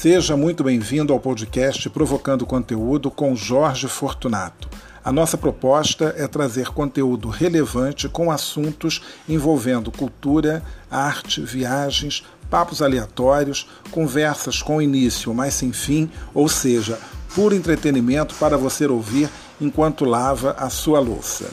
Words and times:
Seja 0.00 0.36
muito 0.36 0.62
bem-vindo 0.62 1.12
ao 1.12 1.18
podcast 1.18 1.90
Provocando 1.90 2.46
Conteúdo 2.46 3.10
com 3.10 3.34
Jorge 3.34 3.88
Fortunato. 3.88 4.68
A 5.04 5.10
nossa 5.10 5.36
proposta 5.36 6.14
é 6.16 6.28
trazer 6.28 6.68
conteúdo 6.68 7.28
relevante 7.28 8.08
com 8.08 8.30
assuntos 8.30 9.02
envolvendo 9.28 9.90
cultura, 9.90 10.62
arte, 10.88 11.40
viagens, 11.40 12.24
papos 12.48 12.80
aleatórios, 12.80 13.68
conversas 13.90 14.62
com 14.62 14.80
início, 14.80 15.34
mas 15.34 15.54
sem 15.54 15.72
fim, 15.72 16.08
ou 16.32 16.48
seja, 16.48 16.96
puro 17.34 17.52
entretenimento 17.52 18.36
para 18.36 18.56
você 18.56 18.86
ouvir 18.86 19.28
enquanto 19.60 20.04
lava 20.04 20.52
a 20.52 20.70
sua 20.70 21.00
louça. 21.00 21.50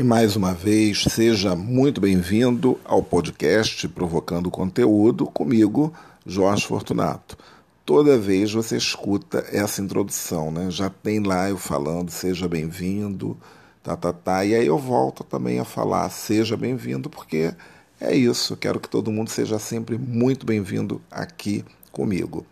E 0.00 0.02
mais 0.02 0.34
uma 0.34 0.54
vez, 0.54 1.04
seja 1.10 1.54
muito 1.54 2.00
bem-vindo 2.00 2.80
ao 2.86 3.02
podcast 3.02 3.86
Provocando 3.88 4.50
Conteúdo 4.50 5.26
comigo, 5.26 5.92
Jorge 6.24 6.66
Fortunato. 6.66 7.36
Toda 7.84 8.16
vez 8.16 8.50
você 8.50 8.78
escuta 8.78 9.44
essa 9.52 9.82
introdução, 9.82 10.50
né? 10.50 10.70
Já 10.70 10.88
tem 10.88 11.22
lá 11.22 11.50
eu 11.50 11.58
falando, 11.58 12.08
seja 12.08 12.48
bem-vindo, 12.48 13.36
tá, 13.82 13.94
tá, 13.94 14.10
tá. 14.10 14.42
E 14.42 14.54
aí 14.54 14.66
eu 14.66 14.78
volto 14.78 15.22
também 15.22 15.60
a 15.60 15.66
falar, 15.66 16.08
seja 16.08 16.56
bem-vindo, 16.56 17.10
porque 17.10 17.52
é 18.00 18.16
isso. 18.16 18.56
Quero 18.56 18.80
que 18.80 18.88
todo 18.88 19.12
mundo 19.12 19.28
seja 19.28 19.58
sempre 19.58 19.98
muito 19.98 20.46
bem-vindo 20.46 20.98
aqui 21.10 21.62
comigo. 21.92 22.46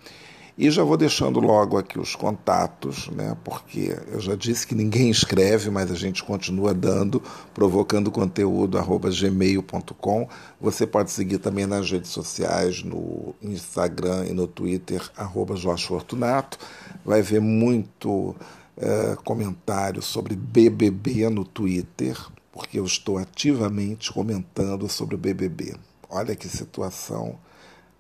E 0.59 0.73
já 0.73 0.83
vou 0.83 0.97
deixando 0.97 1.39
logo 1.39 1.79
aqui 1.79 2.01
os 2.01 2.17
contatos, 2.17 3.09
né? 3.11 3.37
Porque 3.45 3.97
eu 4.09 4.19
já 4.19 4.35
disse 4.35 4.67
que 4.67 4.75
ninguém 4.75 5.09
escreve, 5.09 5.71
mas 5.71 5.89
a 5.89 5.95
gente 5.95 6.25
continua 6.25 6.75
dando, 6.75 7.23
provocando 7.55 8.11
conteúdo 8.11 8.77
gmail.com. 8.77 10.29
Você 10.61 10.85
pode 10.85 11.13
seguir 11.13 11.39
também 11.39 11.65
nas 11.65 11.89
redes 11.89 12.11
sociais, 12.11 12.83
no 12.83 13.37
Instagram 13.41 14.27
e 14.27 14.33
no 14.33 14.49
Twitter, 14.49 15.01
arroba 15.17 15.55
Jorge 15.55 15.87
Fortunato. 15.87 16.59
Vai 17.05 17.23
ver 17.23 17.41
muito 17.41 18.35
é, 18.77 19.17
comentário 19.25 20.03
sobre 20.03 20.35
BBB 20.35 21.31
no 21.31 21.45
Twitter, 21.45 22.19
porque 22.51 22.81
eu 22.81 22.85
estou 22.85 23.17
ativamente 23.17 24.13
comentando 24.13 24.89
sobre 24.89 25.15
o 25.15 25.19
BBB. 25.19 25.77
Olha 26.11 26.35
que 26.35 26.49
situação 26.49 27.39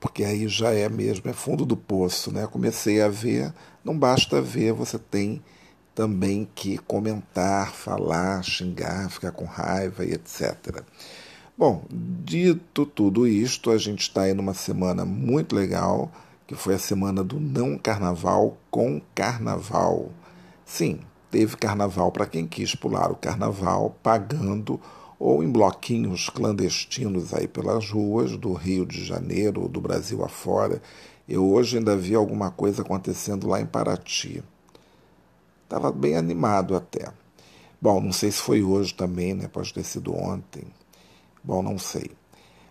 porque 0.01 0.25
aí 0.25 0.49
já 0.49 0.73
é 0.73 0.89
mesmo, 0.89 1.29
é 1.29 1.33
fundo 1.33 1.65
do 1.65 1.77
poço, 1.77 2.33
né? 2.33 2.47
Comecei 2.47 3.03
a 3.03 3.09
ver, 3.09 3.53
não 3.85 3.99
basta 3.99 4.41
ver, 4.41 4.73
você 4.73 4.99
tem 4.99 5.43
também 5.95 6.49
que 6.55 6.79
comentar, 6.79 7.73
falar, 7.73 8.43
xingar, 8.45 9.11
ficar 9.11 9.33
com 9.33 9.45
raiva 9.45 10.05
e 10.05 10.13
etc. 10.13 10.83
Bom, 11.57 11.85
dito 11.91 12.87
tudo 12.87 13.27
isto, 13.27 13.73
a 13.73 13.79
gente 13.79 14.03
está 14.03 14.23
aí 14.23 14.33
numa 14.33 14.55
semana 14.55 15.05
muito 15.05 15.57
legal, 15.57 16.09
que 16.47 16.55
foi 16.55 16.75
a 16.75 16.79
semana 16.79 17.25
do 17.25 17.41
não 17.41 17.77
carnaval 17.77 18.57
com 18.71 19.03
carnaval. 19.13 20.13
Sim, 20.65 21.01
teve 21.33 21.57
carnaval 21.57 22.13
para 22.13 22.27
quem 22.27 22.47
quis 22.47 22.77
pular 22.77 23.11
o 23.11 23.17
carnaval 23.17 23.97
pagando 24.01 24.81
ou 25.19 25.42
em 25.42 25.50
bloquinhos 25.50 26.28
clandestinos 26.28 27.34
aí 27.34 27.48
pelas 27.48 27.91
ruas 27.91 28.36
do 28.36 28.52
Rio 28.52 28.86
de 28.86 29.05
Janeiro 29.05 29.62
ou 29.62 29.69
do 29.69 29.80
Brasil 29.80 30.24
afora. 30.24 30.80
Eu 31.28 31.47
hoje 31.50 31.78
ainda 31.78 31.97
vi 31.97 32.14
alguma 32.14 32.50
coisa 32.50 32.83
acontecendo 32.83 33.48
lá 33.48 33.61
em 33.61 33.66
Paraty. 33.66 34.42
Estava 35.64 35.91
bem 35.91 36.16
animado 36.16 36.77
até. 36.77 37.12
Bom, 37.80 38.01
não 38.01 38.12
sei 38.12 38.30
se 38.30 38.39
foi 38.39 38.62
hoje 38.62 38.95
também, 38.95 39.34
né? 39.34 39.48
Pode 39.48 39.73
ter 39.74 39.84
sido 39.84 40.14
ontem. 40.14 40.64
Bom, 41.42 41.62
não 41.62 41.78
sei. 41.78 42.11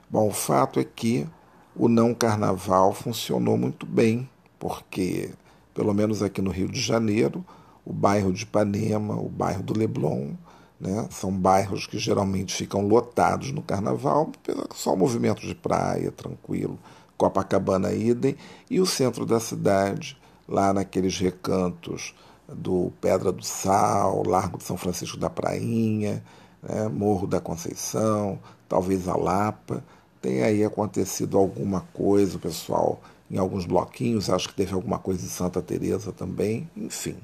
Bom, 0.09 0.27
o 0.27 0.33
fato 0.33 0.79
é 0.79 0.83
que 0.83 1.27
o 1.75 1.87
não 1.87 2.13
carnaval 2.13 2.93
funcionou 2.93 3.57
muito 3.57 3.85
bem, 3.85 4.27
porque, 4.57 5.31
pelo 5.73 5.93
menos 5.93 6.23
aqui 6.23 6.41
no 6.41 6.49
Rio 6.49 6.67
de 6.67 6.81
Janeiro, 6.81 7.45
o 7.85 7.93
bairro 7.93 8.33
de 8.33 8.43
Ipanema, 8.43 9.15
o 9.15 9.29
bairro 9.29 9.61
do 9.61 9.77
Leblon, 9.77 10.31
né? 10.79 11.07
São 11.11 11.31
bairros 11.31 11.87
que 11.87 11.97
geralmente 11.97 12.55
ficam 12.55 12.87
lotados 12.87 13.51
no 13.51 13.61
carnaval, 13.61 14.31
só 14.73 14.95
movimento 14.95 15.41
de 15.41 15.55
praia, 15.55 16.11
tranquilo. 16.11 16.77
Copacabana 17.17 17.91
idem, 17.93 18.35
e 18.69 18.79
o 18.79 18.85
centro 18.85 19.25
da 19.25 19.39
cidade, 19.39 20.17
lá 20.47 20.71
naqueles 20.71 21.17
recantos 21.17 22.13
do 22.47 22.91
Pedra 23.01 23.31
do 23.31 23.43
Sal, 23.43 24.23
Largo 24.25 24.59
de 24.59 24.63
São 24.63 24.77
Francisco 24.77 25.17
da 25.17 25.29
Prainha, 25.29 26.23
né? 26.61 26.87
Morro 26.87 27.25
da 27.25 27.41
Conceição, 27.41 28.39
talvez 28.69 29.07
a 29.07 29.15
Lapa. 29.15 29.83
Tem 30.21 30.43
aí 30.43 30.63
acontecido 30.63 31.37
alguma 31.37 31.81
coisa, 31.93 32.37
o 32.37 32.39
pessoal 32.39 33.01
em 33.29 33.37
alguns 33.37 33.65
bloquinhos, 33.65 34.29
acho 34.29 34.47
que 34.49 34.55
teve 34.55 34.73
alguma 34.73 34.99
coisa 34.99 35.25
em 35.25 35.29
Santa 35.29 35.61
Teresa 35.61 36.13
também, 36.13 36.69
enfim 36.77 37.17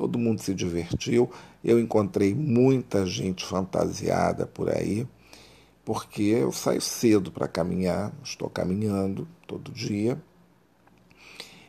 todo 0.00 0.18
mundo 0.18 0.40
se 0.40 0.54
divertiu. 0.54 1.30
Eu 1.62 1.78
encontrei 1.78 2.34
muita 2.34 3.04
gente 3.04 3.44
fantasiada 3.44 4.46
por 4.46 4.74
aí, 4.74 5.06
porque 5.84 6.22
eu 6.22 6.50
saio 6.52 6.80
cedo 6.80 7.30
para 7.30 7.46
caminhar, 7.46 8.10
estou 8.24 8.48
caminhando 8.48 9.28
todo 9.46 9.70
dia. 9.70 10.18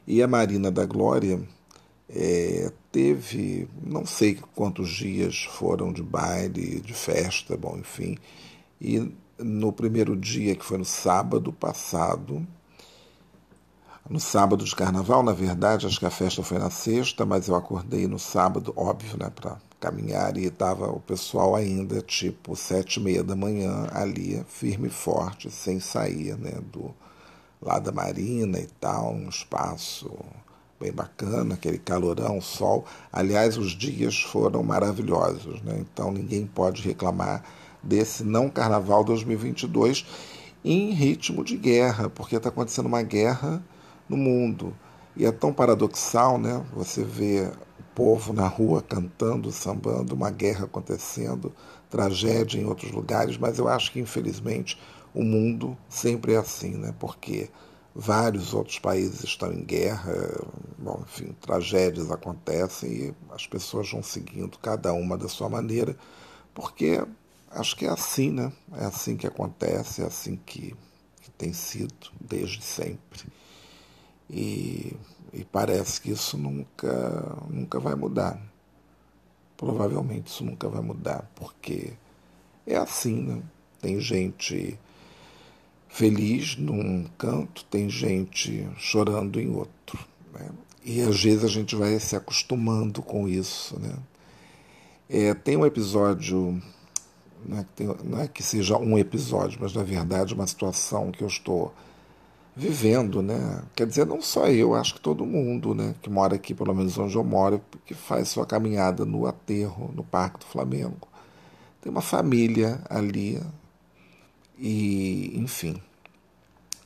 E 0.08 0.24
a 0.24 0.30
Marina 0.30 0.72
da 0.72 0.86
Glória 0.86 1.46
é, 2.08 2.72
teve, 2.90 3.68
não 3.86 4.06
sei 4.06 4.40
quantos 4.56 4.90
dias 4.90 5.44
foram 5.44 5.92
de 5.92 6.02
baile, 6.02 6.80
de 6.80 6.94
festa, 6.94 7.58
bom, 7.58 7.78
enfim. 7.78 8.18
E 8.80 9.12
no 9.38 9.74
primeiro 9.74 10.16
dia, 10.16 10.56
que 10.56 10.63
foi 10.63 10.78
no 10.78 10.86
sábado 10.86 11.52
passado, 11.52 12.48
no 14.12 14.20
sábado 14.20 14.66
de 14.66 14.76
carnaval, 14.76 15.24
na 15.24 15.32
verdade, 15.32 15.88
acho 15.88 15.98
que 15.98 16.06
a 16.06 16.10
festa 16.10 16.44
foi 16.44 16.60
na 16.60 16.70
sexta, 16.70 17.26
mas 17.26 17.48
eu 17.48 17.56
acordei 17.56 18.08
no 18.08 18.20
sábado, 18.20 18.74
óbvio, 18.76 19.18
né, 19.18 19.32
para 19.34 19.56
caminhar 19.80 20.36
e 20.36 20.48
estava 20.48 20.92
o 20.92 21.00
pessoal 21.00 21.56
ainda 21.56 22.02
tipo 22.02 22.54
sete 22.54 22.98
e 22.98 23.00
meia 23.00 23.24
da 23.24 23.38
manhã 23.38 23.88
ali, 23.94 24.46
firme 24.50 24.88
e 24.88 24.92
forte, 24.92 25.50
sem 25.50 25.80
sair, 25.80 26.38
né, 26.38 26.60
do 26.74 26.94
lá 27.62 27.80
da 27.80 27.94
Marina 27.94 28.60
e 28.60 28.68
tal, 28.82 29.14
um 29.14 29.30
espaço 29.30 30.12
bem 30.78 30.92
bacana, 30.92 31.54
aquele 31.54 31.78
calorão, 31.78 32.42
sol. 32.42 32.84
Aliás, 33.14 33.56
os 33.56 33.72
dias 33.72 34.22
foram 34.22 34.62
maravilhosos, 34.62 35.62
né? 35.62 35.78
Então 35.80 36.12
ninguém 36.12 36.46
pode 36.46 36.82
reclamar 36.82 37.44
desse 37.82 38.24
não 38.26 38.50
Carnaval 38.50 39.04
2022 39.06 40.06
em 40.66 40.92
ritmo 40.92 41.46
de 41.46 41.56
guerra, 41.56 42.10
porque 42.10 42.36
está 42.36 42.50
acontecendo 42.50 42.88
uma 42.88 43.04
guerra 43.04 43.64
no 44.12 44.18
mundo. 44.18 44.76
E 45.16 45.26
é 45.26 45.32
tão 45.32 45.54
paradoxal, 45.54 46.38
né? 46.38 46.64
Você 46.74 47.04
vê 47.04 47.50
o 47.80 47.84
povo 47.96 48.34
na 48.34 48.48
rua 48.48 48.82
cantando, 48.82 49.52
sambando, 49.52 50.14
uma 50.14 50.30
guerra 50.30 50.66
acontecendo, 50.66 51.54
tragédia 51.90 52.60
em 52.60 52.66
outros 52.66 52.92
lugares, 52.92 53.38
mas 53.38 53.58
eu 53.58 53.68
acho 53.68 53.92
que 53.92 54.00
infelizmente 54.00 54.78
o 55.14 55.24
mundo 55.24 55.78
sempre 55.90 56.34
é 56.34 56.38
assim, 56.38 56.76
né? 56.76 56.94
Porque 57.00 57.50
vários 57.94 58.54
outros 58.54 58.80
países 58.80 59.24
estão 59.24 59.52
em 59.52 59.64
guerra, 59.64 60.14
bom, 60.78 61.04
enfim, 61.04 61.36
tragédias 61.42 62.10
acontecem 62.12 62.92
e 62.92 63.14
as 63.32 63.46
pessoas 63.48 63.90
vão 63.92 64.04
seguindo 64.04 64.58
cada 64.60 64.94
uma 64.94 65.18
da 65.18 65.28
sua 65.28 65.50
maneira, 65.50 65.96
porque 66.54 67.04
acho 67.50 67.76
que 67.76 67.86
é 67.86 67.90
assim, 67.90 68.32
né? 68.32 68.52
É 68.74 68.86
assim 68.86 69.18
que 69.18 69.28
acontece, 69.28 70.02
é 70.02 70.06
assim 70.06 70.38
que, 70.46 70.74
que 71.22 71.32
tem 71.32 71.52
sido 71.54 72.12
desde 72.20 72.62
sempre. 72.64 73.26
E, 74.31 74.95
e 75.33 75.44
parece 75.44 76.00
que 76.00 76.12
isso 76.12 76.38
nunca, 76.38 77.38
nunca 77.50 77.80
vai 77.80 77.95
mudar. 77.95 78.42
Provavelmente 79.57 80.28
isso 80.28 80.44
nunca 80.44 80.69
vai 80.69 80.81
mudar, 80.81 81.30
porque 81.36 81.94
é 82.66 82.78
assim, 82.78 83.22
né? 83.22 83.44
Tem 83.81 84.00
gente 84.00 84.80
feliz 85.89 86.56
num 86.56 87.06
canto, 87.18 87.66
tem 87.66 87.89
gente 87.89 88.68
chorando 88.78 89.39
em 89.39 89.54
outro. 89.54 90.00
Né? 90.33 90.50
E 90.83 91.01
às 91.01 91.22
vezes 91.22 91.44
a 91.44 91.48
gente 91.48 91.75
vai 91.75 92.00
se 92.00 92.16
acostumando 92.16 93.01
com 93.01 93.28
isso. 93.28 93.78
Né? 93.80 93.94
É, 95.10 95.33
tem 95.33 95.57
um 95.57 95.66
episódio, 95.66 96.62
não 97.45 97.60
é, 97.60 97.66
tem, 97.75 97.88
não 98.04 98.22
é, 98.22 98.28
que 98.28 98.42
seja 98.42 98.78
um 98.78 98.98
episódio, 98.98 99.60
mas 99.62 99.74
na 99.74 99.83
verdade 99.83 100.33
uma 100.33 100.48
situação 100.48 101.12
que 101.12 101.24
eu 101.24 101.28
estou 101.28 101.74
vivendo, 102.56 103.21
né? 103.21 103.63
Quer 103.75 103.88
dizer, 103.88 104.06
não 104.06 104.21
só 104.21 104.48
eu, 104.48 104.75
acho 104.75 104.95
que 104.95 105.01
todo 105.01 105.25
mundo, 105.25 105.74
né, 105.74 105.95
que 106.01 106.09
mora 106.09 106.36
aqui, 106.36 106.53
pelo 106.53 106.74
menos 106.74 106.98
onde 106.98 107.15
eu 107.15 107.24
moro, 107.24 107.62
que 107.86 107.94
faz 107.94 108.30
sua 108.30 108.45
caminhada 108.45 109.06
no 109.06 109.25
aterro, 109.25 109.92
no 109.95 110.03
Parque 110.03 110.39
do 110.39 110.45
Flamengo. 110.45 111.07
Tem 111.81 111.92
uma 111.92 112.01
família 112.01 112.81
ali 112.89 113.42
e, 114.57 115.31
enfim, 115.36 115.81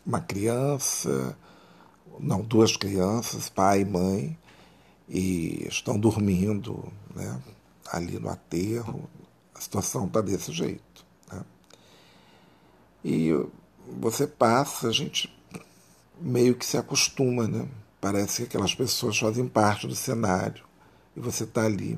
uma 0.05 0.21
criança, 0.21 1.37
não, 2.19 2.41
duas 2.41 2.77
crianças, 2.77 3.49
pai 3.49 3.81
e 3.81 3.85
mãe, 3.85 4.37
e 5.09 5.67
estão 5.67 5.99
dormindo, 5.99 6.91
né, 7.13 7.41
ali 7.91 8.19
no 8.19 8.29
aterro. 8.29 9.09
A 9.53 9.59
situação 9.59 10.05
está 10.05 10.21
desse 10.21 10.51
jeito. 10.51 11.05
Né? 11.31 11.43
E 13.03 13.31
você 13.99 14.27
passa, 14.27 14.87
a 14.87 14.91
gente 14.91 15.34
meio 16.19 16.55
que 16.55 16.65
se 16.65 16.77
acostuma, 16.77 17.47
né? 17.47 17.67
Parece 17.99 18.41
que 18.41 18.47
aquelas 18.47 18.75
pessoas 18.75 19.17
fazem 19.17 19.47
parte 19.47 19.87
do 19.87 19.95
cenário 19.95 20.63
e 21.15 21.19
você 21.19 21.43
está 21.43 21.65
ali. 21.65 21.97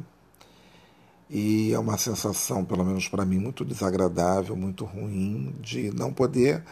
E 1.29 1.73
é 1.73 1.79
uma 1.79 1.97
sensação, 1.97 2.63
pelo 2.63 2.85
menos 2.85 3.07
para 3.09 3.25
mim, 3.25 3.37
muito 3.37 3.65
desagradável, 3.65 4.55
muito 4.55 4.85
ruim, 4.85 5.53
de 5.59 5.91
não 5.91 6.13
poder 6.13 6.63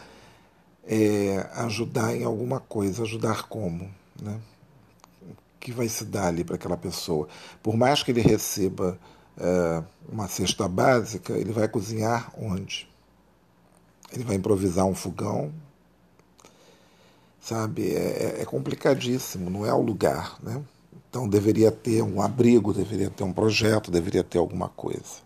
é, 0.84 1.46
ajudar 1.56 2.16
em 2.16 2.24
alguma 2.24 2.60
coisa. 2.60 3.02
Ajudar 3.02 3.48
como? 3.48 3.90
Né? 4.20 4.40
Que 5.60 5.72
vai 5.72 5.88
se 5.88 6.04
dar 6.04 6.28
ali 6.28 6.42
para 6.42 6.54
aquela 6.56 6.76
pessoa? 6.76 7.28
Por 7.62 7.76
mais 7.76 8.02
que 8.02 8.10
ele 8.10 8.22
receba 8.22 8.98
é, 9.36 9.82
uma 10.08 10.28
cesta 10.28 10.66
básica, 10.66 11.34
ele 11.34 11.52
vai 11.52 11.68
cozinhar 11.68 12.32
onde? 12.38 12.88
Ele 14.12 14.24
vai 14.24 14.36
improvisar 14.36 14.86
um 14.86 14.94
fogão, 14.94 15.52
sabe? 17.46 17.94
É, 17.94 18.38
é, 18.38 18.42
é 18.42 18.44
complicadíssimo, 18.44 19.48
não 19.48 19.64
é 19.64 19.72
o 19.72 19.80
lugar, 19.80 20.36
né? 20.42 20.60
Então 21.08 21.28
deveria 21.28 21.70
ter 21.70 22.02
um 22.02 22.20
abrigo, 22.20 22.74
deveria 22.74 23.08
ter 23.08 23.22
um 23.22 23.32
projeto, 23.32 23.90
deveria 23.90 24.24
ter 24.24 24.38
alguma 24.38 24.68
coisa. 24.68 25.24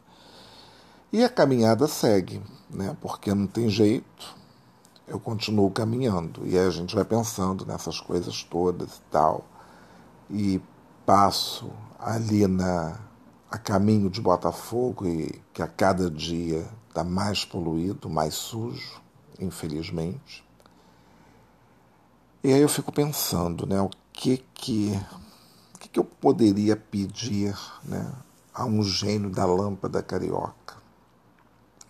E 1.10 1.24
a 1.24 1.30
caminhada 1.30 1.88
segue, 1.88 2.42
né? 2.68 2.94
Porque 3.00 3.34
não 3.34 3.46
tem 3.46 3.70
jeito. 3.70 4.36
Eu 5.08 5.18
continuo 5.18 5.70
caminhando 5.70 6.46
e 6.46 6.58
aí 6.58 6.66
a 6.66 6.70
gente 6.70 6.94
vai 6.94 7.04
pensando 7.04 7.64
nessas 7.64 7.98
coisas 7.98 8.44
todas 8.44 8.96
e 8.98 9.02
tal. 9.10 9.44
E 10.28 10.60
passo 11.06 11.70
ali 11.98 12.46
na 12.46 13.00
a 13.50 13.58
caminho 13.58 14.08
de 14.08 14.20
Botafogo 14.20 15.08
e 15.08 15.42
que 15.52 15.62
a 15.62 15.66
cada 15.66 16.08
dia 16.08 16.68
está 16.88 17.02
mais 17.02 17.44
poluído, 17.44 18.08
mais 18.08 18.34
sujo, 18.34 19.00
infelizmente. 19.40 20.44
E 22.42 22.54
aí 22.54 22.62
eu 22.62 22.70
fico 22.70 22.90
pensando, 22.90 23.66
né, 23.66 23.78
o 23.82 23.90
que 24.14 24.38
que, 24.54 24.98
o 25.74 25.78
que, 25.78 25.88
que 25.90 26.00
eu 26.00 26.04
poderia 26.04 26.74
pedir 26.74 27.54
né, 27.84 28.10
a 28.54 28.64
um 28.64 28.82
gênio 28.82 29.28
da 29.28 29.44
lâmpada 29.44 30.02
carioca? 30.02 30.76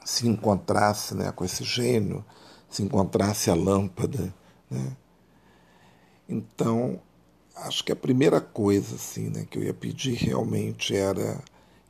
Se 0.05 0.26
encontrasse 0.26 1.14
né, 1.14 1.31
com 1.31 1.44
esse 1.44 1.62
gênio, 1.62 2.25
se 2.69 2.82
encontrasse 2.82 3.49
a 3.49 3.55
lâmpada. 3.55 4.35
Né? 4.69 4.97
Então, 6.29 7.00
acho 7.55 7.85
que 7.85 7.93
a 7.93 7.97
primeira 7.97 8.41
coisa 8.41 8.97
assim, 8.97 9.31
né, 9.31 9.47
que 9.49 9.56
eu 9.56 9.62
ia 9.62 9.75
pedir 9.75 10.14
realmente 10.14 10.97
era 10.97 11.41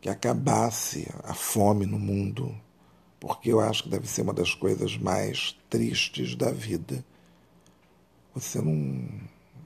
que 0.03 0.11
acabasse 0.11 1.09
a 1.25 1.33
fome 1.33 1.87
no 1.87 1.99
mundo, 1.99 2.55
porque 3.19 3.51
eu 3.51 3.59
acho 3.59 3.85
que 3.85 3.89
deve 3.89 4.07
ser 4.07 4.21
uma 4.21 4.35
das 4.35 4.55
coisas 4.55 4.99
mais 4.99 5.57
tristes 5.71 6.37
da 6.37 6.51
vida 6.51 7.03
você 8.35 8.61
não, 8.61 9.09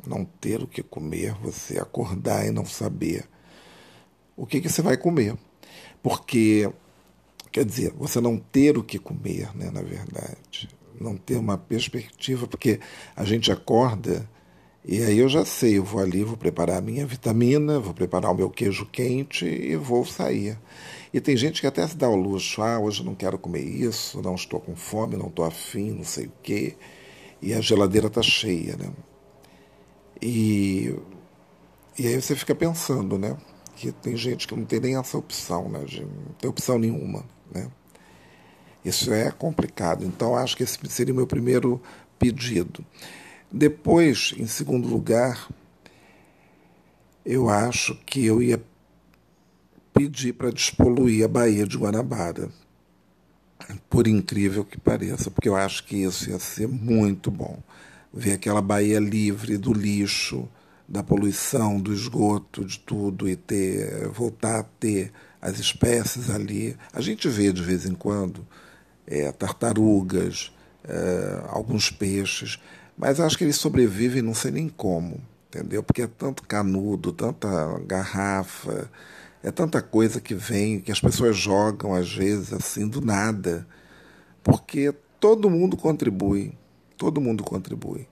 não 0.07 0.25
ter 0.25 0.63
o 0.63 0.67
que 0.67 0.83
comer, 0.83 1.35
você 1.35 1.79
acordar 1.79 2.47
e 2.47 2.51
não 2.51 2.65
saber 2.65 3.25
o 4.37 4.47
que, 4.47 4.61
que 4.61 4.69
você 4.69 4.83
vai 4.83 4.97
comer. 4.97 5.37
Porque, 6.03 6.71
quer 7.51 7.65
dizer, 7.65 7.93
você 7.93 8.21
não 8.21 8.37
ter 8.37 8.77
o 8.77 8.83
que 8.83 8.99
comer, 8.99 9.55
né, 9.57 9.71
na 9.71 9.83
verdade, 9.83 10.69
não 11.01 11.17
ter 11.17 11.37
uma 11.37 11.57
perspectiva, 11.57 12.47
porque 12.47 12.81
a 13.17 13.25
gente 13.25 13.51
acorda 13.51 14.29
e 14.87 15.03
aí 15.03 15.19
eu 15.19 15.31
já 15.31 15.47
sei, 15.47 15.79
eu 15.79 15.85
vou 15.85 16.03
ali, 16.03 16.23
vou 16.23 16.37
preparar 16.37 16.77
a 16.77 16.83
minha 16.83 17.07
vitamina, 17.07 17.81
vou 17.81 17.95
preparar 17.95 18.31
o 18.31 18.35
meu 18.35 18.51
queijo 18.51 18.85
quente 18.85 19.47
e 19.47 19.75
vou 19.77 20.05
sair. 20.05 20.59
E 21.11 21.23
tem 21.23 21.35
gente 21.39 21.63
que 21.63 21.67
até 21.67 21.87
se 21.87 21.97
dá 21.97 22.07
o 22.07 22.15
luxo, 22.15 22.61
ah, 22.61 22.79
hoje 22.79 23.03
não 23.03 23.15
quero 23.15 23.39
comer 23.39 23.63
isso, 23.63 24.21
não 24.21 24.35
estou 24.35 24.61
com 24.61 24.77
fome, 24.77 25.17
não 25.17 25.29
estou 25.29 25.47
afim, 25.47 25.93
não 25.93 26.05
sei 26.05 26.27
o 26.27 26.33
quê 26.43 26.77
e 27.45 27.53
a 27.53 27.61
geladeira 27.61 28.07
está 28.07 28.23
cheia, 28.23 28.75
né? 28.75 28.91
E, 30.21 30.95
e 31.99 32.07
aí 32.07 32.21
você 32.21 32.35
fica 32.35 32.55
pensando, 32.55 33.19
né? 33.19 33.37
Que 33.77 33.93
tem 33.93 34.17
gente 34.17 34.49
que 34.49 34.57
não 34.57 34.65
tem 34.65 34.81
nem 34.81 34.97
essa 34.97 35.19
opção, 35.19 35.69
né? 35.69 35.85
De, 35.85 36.01
não 36.01 36.33
tem 36.41 36.49
opção 36.49 36.79
nenhuma, 36.79 37.23
né? 37.53 37.71
Isso 38.83 39.13
é 39.13 39.31
complicado. 39.31 40.07
Então, 40.07 40.35
acho 40.35 40.57
que 40.57 40.63
esse 40.63 40.79
seria 40.89 41.13
o 41.13 41.17
meu 41.17 41.27
primeiro 41.27 41.83
pedido. 42.19 42.83
Depois, 43.53 44.35
em 44.39 44.47
segundo 44.47 44.89
lugar, 44.89 45.51
eu 47.27 47.51
acho 47.51 47.95
que 48.07 48.25
eu 48.25 48.43
ia 48.43 48.63
pedir 49.93 50.33
para 50.33 50.51
despoluir 50.51 51.27
a 51.27 51.29
Baía 51.29 51.67
de 51.67 51.77
Guanabara 51.77 52.51
por 53.89 54.07
incrível 54.07 54.65
que 54.65 54.79
pareça, 54.79 55.31
porque 55.31 55.49
eu 55.49 55.57
acho 55.57 55.85
que 55.85 55.97
isso 55.97 56.31
ia 56.31 56.39
ser 56.39 56.69
muito 56.69 57.31
bom. 57.31 57.63
Ver 58.13 58.33
aquela 58.33 58.61
Bahia 58.61 58.99
livre 58.99 59.57
do 59.57 59.73
lixo, 59.73 60.49
da 60.89 61.03
poluição, 61.03 61.81
do 61.81 61.93
esgoto, 61.93 62.65
de 62.65 62.79
tudo, 62.79 63.29
e 63.29 63.37
ter, 63.37 64.09
voltar 64.09 64.61
a 64.61 64.63
ter 64.63 65.13
as 65.41 65.59
espécies 65.59 66.31
ali. 66.31 66.77
A 66.93 67.01
gente 67.01 67.29
vê 67.29 67.53
de 67.53 67.63
vez 67.63 67.87
em 67.87 67.95
quando 67.95 68.47
é, 69.07 69.33
tartarugas, 69.33 70.53
é, 70.87 71.43
alguns 71.49 71.91
peixes, 71.91 72.59
mas 72.97 73.19
acho 73.19 73.37
que 73.37 73.45
eles 73.45 73.57
sobrevivem 73.57 74.23
não 74.23 74.35
sei 74.35 74.51
nem 74.51 74.69
como, 74.69 75.21
entendeu? 75.49 75.83
Porque 75.83 76.03
é 76.03 76.07
tanto 76.07 76.43
canudo, 76.45 77.13
tanta 77.13 77.79
garrafa 77.87 78.91
é 79.45 79.51
tanta 79.51 79.83
coisa 79.83 80.23
que 80.23 80.35
vem, 80.35 80.81
que 80.81 80.91
as 80.91 80.99
pessoas 80.99 81.37
jogam 81.37 81.93
às 81.93 82.11
vezes 82.11 82.51
assim 82.51 82.89
do 82.89 83.03
nada, 83.03 83.67
porque 84.43 84.93
todo 85.21 85.51
mundo 85.51 85.77
contribui, 85.77 86.55
todo 86.97 87.21
mundo 87.21 87.45
contribui. 87.45 88.09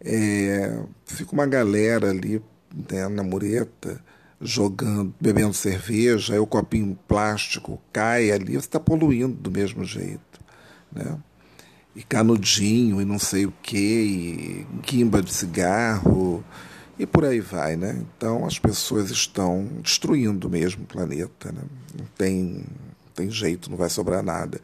É, 0.00 0.82
fica 1.04 1.32
uma 1.32 1.46
galera 1.46 2.08
ali 2.08 2.42
né, 2.90 3.06
na 3.06 3.22
mureta 3.22 4.02
jogando, 4.40 5.14
bebendo 5.20 5.52
cerveja, 5.52 6.32
aí 6.32 6.38
o 6.38 6.46
copinho 6.46 6.98
plástico 7.06 7.78
cai 7.92 8.30
ali, 8.30 8.52
você 8.52 8.60
está 8.60 8.80
poluindo 8.80 9.34
do 9.34 9.50
mesmo 9.50 9.84
jeito. 9.84 10.40
Né? 10.90 11.18
E 11.94 12.02
canudinho, 12.02 13.00
e 13.00 13.04
não 13.04 13.18
sei 13.18 13.44
o 13.44 13.52
que, 13.62 14.66
guimba 14.82 15.22
de 15.22 15.34
cigarro, 15.34 16.42
e 16.98 17.06
por 17.06 17.24
aí 17.24 17.40
vai, 17.40 17.76
né? 17.76 18.02
Então 18.16 18.46
as 18.46 18.58
pessoas 18.58 19.10
estão 19.10 19.68
destruindo 19.82 20.48
mesmo 20.48 20.84
o 20.84 20.86
planeta, 20.86 21.52
né? 21.52 21.62
Não 21.98 22.06
tem, 22.16 22.64
tem 23.14 23.30
jeito, 23.30 23.70
não 23.70 23.76
vai 23.76 23.90
sobrar 23.90 24.22
nada. 24.22 24.60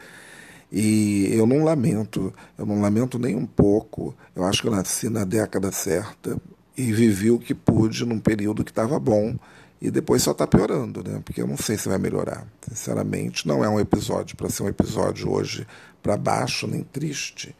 E 0.70 1.28
eu 1.32 1.46
não 1.46 1.64
lamento, 1.64 2.32
eu 2.56 2.64
não 2.64 2.80
lamento 2.80 3.18
nem 3.18 3.36
um 3.36 3.44
pouco. 3.44 4.14
Eu 4.34 4.44
acho 4.44 4.62
que 4.62 4.68
eu 4.68 4.72
nasci 4.72 5.10
na 5.10 5.24
década 5.24 5.70
certa 5.70 6.38
e 6.76 6.90
vivi 6.92 7.30
o 7.30 7.38
que 7.38 7.54
pude 7.54 8.06
num 8.06 8.18
período 8.18 8.64
que 8.64 8.70
estava 8.70 8.98
bom 8.98 9.36
e 9.82 9.90
depois 9.90 10.22
só 10.22 10.30
está 10.30 10.46
piorando, 10.46 11.02
né? 11.02 11.20
Porque 11.24 11.42
eu 11.42 11.46
não 11.46 11.56
sei 11.56 11.76
se 11.76 11.88
vai 11.88 11.98
melhorar. 11.98 12.46
Sinceramente, 12.66 13.46
não 13.46 13.62
é 13.62 13.68
um 13.68 13.78
episódio 13.78 14.36
para 14.36 14.48
ser 14.48 14.62
um 14.62 14.68
episódio 14.68 15.30
hoje 15.30 15.66
para 16.02 16.16
baixo 16.16 16.66
nem 16.66 16.82
triste, 16.84 17.54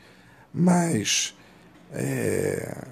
mas 0.54 1.34
é, 1.92 2.86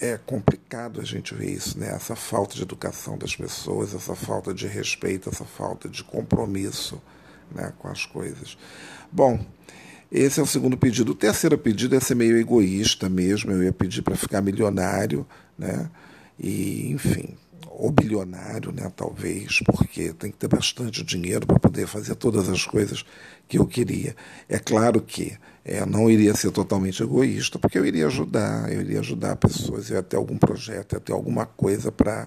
é 0.00 0.18
complicado 0.18 1.00
a 1.00 1.04
gente 1.04 1.34
ver 1.34 1.50
isso, 1.50 1.78
né? 1.78 1.88
Essa 1.94 2.14
falta 2.14 2.54
de 2.54 2.62
educação 2.62 3.18
das 3.18 3.34
pessoas, 3.34 3.94
essa 3.94 4.14
falta 4.14 4.54
de 4.54 4.66
respeito, 4.66 5.28
essa 5.28 5.44
falta 5.44 5.88
de 5.88 6.04
compromisso 6.04 7.00
né, 7.54 7.72
com 7.78 7.88
as 7.88 8.06
coisas. 8.06 8.56
Bom, 9.10 9.44
esse 10.10 10.40
é 10.40 10.42
o 10.42 10.46
segundo 10.46 10.76
pedido. 10.76 11.12
O 11.12 11.14
terceiro 11.14 11.58
pedido 11.58 11.94
é 11.94 12.00
ser 12.00 12.14
meio 12.14 12.38
egoísta 12.38 13.08
mesmo. 13.08 13.50
Eu 13.52 13.62
ia 13.62 13.72
pedir 13.72 14.02
para 14.02 14.16
ficar 14.16 14.40
milionário, 14.40 15.26
né? 15.58 15.90
E, 16.38 16.90
enfim, 16.92 17.36
ou 17.78 17.92
bilionário, 17.92 18.72
né, 18.72 18.90
talvez, 18.94 19.60
porque 19.64 20.12
tem 20.12 20.32
que 20.32 20.36
ter 20.36 20.48
bastante 20.48 21.04
dinheiro 21.04 21.46
para 21.46 21.60
poder 21.60 21.86
fazer 21.86 22.16
todas 22.16 22.48
as 22.48 22.66
coisas 22.66 23.04
que 23.46 23.56
eu 23.56 23.64
queria. 23.66 24.16
É 24.48 24.58
claro 24.58 25.00
que 25.00 25.38
é, 25.64 25.86
não 25.86 26.10
iria 26.10 26.34
ser 26.34 26.50
totalmente 26.50 27.00
egoísta, 27.00 27.56
porque 27.56 27.78
eu 27.78 27.86
iria 27.86 28.08
ajudar, 28.08 28.70
eu 28.72 28.80
iria 28.80 28.98
ajudar 28.98 29.36
pessoas, 29.36 29.88
eu 29.88 29.96
ia 29.96 30.02
ter 30.02 30.16
algum 30.16 30.36
projeto, 30.36 30.94
ia 30.94 31.00
ter 31.00 31.12
alguma 31.12 31.46
coisa 31.46 31.92
para 31.92 32.26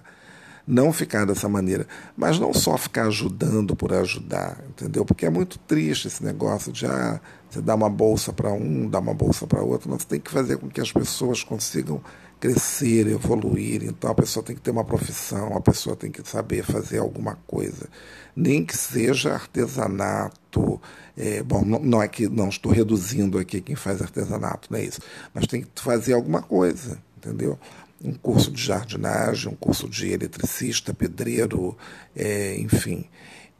não 0.65 0.93
ficar 0.93 1.25
dessa 1.25 1.49
maneira, 1.49 1.85
mas 2.15 2.39
não 2.39 2.53
só 2.53 2.77
ficar 2.77 3.07
ajudando 3.07 3.75
por 3.75 3.91
ajudar, 3.93 4.57
entendeu? 4.69 5.03
Porque 5.03 5.25
é 5.25 5.29
muito 5.29 5.59
triste 5.59 6.07
esse 6.07 6.23
negócio 6.23 6.71
de 6.71 6.85
ah, 6.85 7.19
você 7.49 7.61
dá 7.61 7.75
uma 7.75 7.89
bolsa 7.89 8.31
para 8.31 8.53
um, 8.53 8.87
dá 8.87 8.99
uma 8.99 9.13
bolsa 9.13 9.45
para 9.45 9.61
outro, 9.61 9.89
não, 9.89 9.99
você 9.99 10.07
tem 10.07 10.19
que 10.19 10.31
fazer 10.31 10.57
com 10.57 10.69
que 10.69 10.79
as 10.79 10.93
pessoas 10.93 11.43
consigam 11.43 12.01
crescer, 12.41 13.07
evoluir. 13.07 13.83
Então 13.83 14.09
a 14.09 14.15
pessoa 14.15 14.43
tem 14.43 14.55
que 14.55 14.61
ter 14.61 14.71
uma 14.71 14.83
profissão, 14.83 15.55
a 15.55 15.61
pessoa 15.61 15.95
tem 15.95 16.11
que 16.11 16.27
saber 16.27 16.63
fazer 16.63 16.97
alguma 16.97 17.35
coisa. 17.47 17.87
Nem 18.35 18.65
que 18.65 18.75
seja 18.75 19.33
artesanato. 19.33 20.81
É, 21.15 21.43
bom, 21.43 21.63
não, 21.63 22.01
é 22.01 22.07
que 22.07 22.27
não 22.27 22.49
estou 22.49 22.71
reduzindo 22.71 23.37
aqui 23.37 23.61
quem 23.61 23.75
faz 23.75 24.01
artesanato, 24.01 24.69
não 24.71 24.79
é 24.79 24.83
isso. 24.83 24.99
Mas 25.33 25.45
tem 25.45 25.61
que 25.61 25.69
fazer 25.81 26.13
alguma 26.13 26.41
coisa, 26.41 26.97
entendeu? 27.17 27.59
Um 28.03 28.13
curso 28.13 28.49
de 28.49 28.61
jardinagem, 28.63 29.51
um 29.51 29.55
curso 29.55 29.87
de 29.87 30.09
eletricista, 30.11 30.93
pedreiro, 30.93 31.77
é, 32.15 32.57
enfim. 32.59 33.05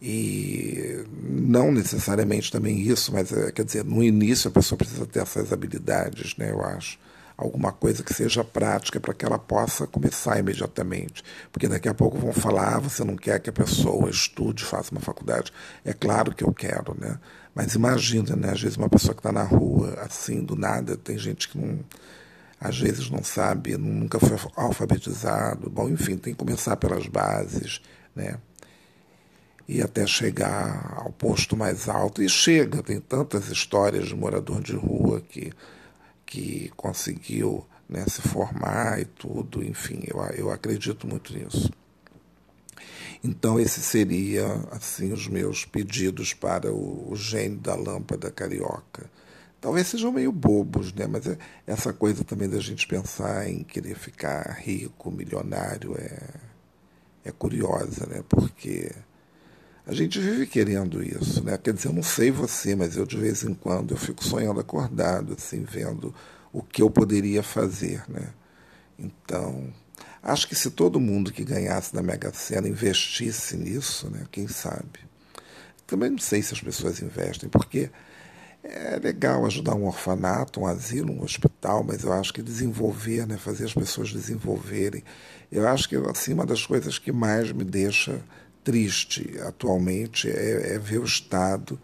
E 0.02 1.06
não 1.22 1.72
necessariamente 1.72 2.52
também 2.52 2.80
isso, 2.80 3.14
mas 3.14 3.32
é, 3.32 3.52
quer 3.52 3.64
dizer, 3.64 3.86
no 3.86 4.04
início 4.04 4.48
a 4.48 4.52
pessoa 4.52 4.76
precisa 4.76 5.06
ter 5.06 5.20
essas 5.20 5.54
habilidades, 5.54 6.36
né, 6.38 6.50
eu 6.50 6.66
acho. 6.66 6.98
Alguma 7.42 7.72
coisa 7.72 8.04
que 8.04 8.14
seja 8.14 8.44
prática 8.44 9.00
para 9.00 9.16
que 9.16 9.26
ela 9.26 9.40
possa 9.40 9.88
começar 9.88 10.38
imediatamente. 10.38 11.24
Porque 11.52 11.68
daqui 11.68 11.90
a 11.90 11.94
pouco 11.94 12.20
vão 12.20 12.32
falar, 12.32 12.76
ah, 12.76 12.80
você 12.80 13.04
não 13.04 13.16
quer 13.16 13.40
que 13.40 13.50
a 13.50 13.54
pessoa 13.54 14.12
estude, 14.12 14.64
faça 14.64 14.92
uma 14.92 15.02
faculdade. 15.02 15.52
É 15.84 15.92
claro 15.92 16.36
que 16.36 16.44
eu 16.44 16.54
quero, 16.54 16.96
né? 17.00 17.18
Mas 17.56 17.74
imagina, 17.74 18.36
né? 18.36 18.52
Às 18.52 18.62
vezes 18.62 18.78
uma 18.78 18.88
pessoa 18.88 19.16
que 19.16 19.22
está 19.22 19.32
na 19.32 19.42
rua, 19.42 19.96
assim, 20.02 20.44
do 20.44 20.56
nada, 20.56 20.96
tem 20.96 21.18
gente 21.18 21.50
que 21.50 21.58
não, 21.58 21.80
às 22.60 22.78
vezes 22.78 23.10
não 23.10 23.24
sabe, 23.24 23.76
nunca 23.76 24.20
foi 24.20 24.38
alfabetizado. 24.56 25.68
Bom, 25.68 25.90
enfim, 25.90 26.18
tem 26.18 26.34
que 26.34 26.40
começar 26.40 26.78
pelas 26.78 27.08
bases, 27.08 27.82
né? 28.16 28.38
E 29.68 29.82
até 29.82 30.06
chegar 30.06 30.94
ao 30.96 31.12
posto 31.12 31.58
mais 31.58 31.90
alto. 31.90 32.22
E 32.22 32.30
chega, 32.30 32.84
tem 32.84 33.00
tantas 33.00 33.50
histórias 33.50 34.10
de 34.10 34.16
morador 34.16 34.62
de 34.62 34.76
rua 34.76 35.22
que, 35.22 35.52
que 36.32 36.72
conseguiu 36.78 37.66
né, 37.90 38.06
se 38.08 38.22
formar 38.22 39.02
e 39.02 39.06
tudo, 39.06 39.62
enfim, 39.62 40.02
eu, 40.08 40.18
eu 40.28 40.50
acredito 40.50 41.06
muito 41.06 41.38
nisso. 41.38 41.70
Então, 43.22 43.60
esse 43.60 43.82
seria 43.82 44.46
assim 44.72 45.12
os 45.12 45.28
meus 45.28 45.66
pedidos 45.66 46.34
para 46.34 46.72
o, 46.72 47.12
o 47.12 47.16
gênio 47.18 47.60
da 47.60 47.76
lâmpada 47.76 48.32
carioca. 48.32 49.12
Talvez 49.60 49.88
sejam 49.88 50.10
meio 50.10 50.32
bobos, 50.32 50.94
né? 50.94 51.06
mas 51.06 51.28
é, 51.28 51.38
essa 51.68 51.92
coisa 51.92 52.24
também 52.24 52.48
da 52.48 52.62
gente 52.62 52.88
pensar 52.88 53.50
em 53.50 53.62
querer 53.62 53.96
ficar 53.96 54.58
rico, 54.58 55.12
milionário, 55.12 55.96
é, 55.98 56.30
é 57.26 57.32
curiosa, 57.34 58.08
né? 58.08 58.24
porque 58.30 58.90
a 59.92 59.96
gente 59.96 60.20
vive 60.20 60.48
querendo 60.48 61.04
isso. 61.04 61.44
Né? 61.44 61.58
Quer 61.58 61.74
dizer, 61.74 61.90
eu 61.90 61.94
não 61.94 62.04
sei 62.04 62.32
você, 62.32 62.76
mas 62.76 62.96
eu 62.96 63.06
de 63.06 63.18
vez 63.18 63.44
em 63.44 63.54
quando 63.54 63.92
eu 63.92 63.98
fico 63.98 64.24
sonhando 64.24 64.60
acordado, 64.60 65.34
assim, 65.38 65.64
vendo 65.64 66.14
o 66.52 66.64
que 66.64 66.82
eu 66.82 66.90
poderia 66.90 67.44
fazer. 67.44 68.04
Né? 68.10 68.30
Então, 68.98 69.72
Acho 70.24 70.48
que 70.48 70.56
se 70.56 70.70
todo 70.70 71.00
mundo 71.00 71.32
que 71.32 71.44
ganhasse 71.44 71.96
na 71.96 72.04
Mega 72.04 72.32
Sena 72.32 72.68
investisse 72.68 73.58
nisso, 73.58 74.08
né, 74.10 74.26
quem 74.32 74.48
sabe? 74.48 75.00
Também 75.88 76.12
não 76.12 76.20
sei 76.20 76.44
se 76.44 76.54
as 76.54 76.62
pessoas 76.62 77.02
investem, 77.02 77.50
porque 77.50 77.90
é 78.64 79.00
legal 79.02 79.44
ajudar 79.48 79.74
um 79.74 79.88
orfanato, 79.88 80.60
um 80.60 80.68
asilo, 80.68 81.12
um 81.12 81.24
hospital, 81.24 81.84
mas 81.84 82.04
eu 82.04 82.14
acho 82.14 82.32
que 82.32 82.44
desenvolver, 82.44 83.26
né, 83.26 83.36
fazer 83.38 83.66
as 83.66 83.74
pessoas 83.74 84.12
desenvolverem, 84.12 85.04
eu 85.52 85.68
acho 85.68 85.90
que 85.90 85.96
assim, 85.96 86.34
uma 86.34 86.46
das 86.46 86.66
coisas 86.68 87.00
que 87.00 87.12
mais 87.12 87.52
me 87.52 87.64
deixa 87.64 88.22
triste 88.64 89.40
atualmente 89.42 90.30
é, 90.30 90.76
é 90.76 90.80
ver 90.80 91.00
o 91.00 91.06
estado 91.06 91.80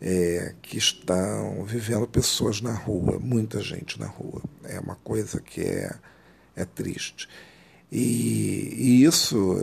é, 0.00 0.54
que 0.60 0.76
estão 0.76 1.64
vivendo 1.64 2.06
pessoas 2.06 2.60
na 2.60 2.72
rua, 2.72 3.18
muita 3.20 3.60
gente 3.60 4.00
na 4.00 4.06
rua. 4.06 4.42
É 4.64 4.80
uma 4.80 4.96
coisa 4.96 5.40
que 5.40 5.60
é, 5.60 5.94
é 6.56 6.64
triste. 6.64 7.28
E, 7.90 8.74
e, 8.74 9.04
isso, 9.04 9.54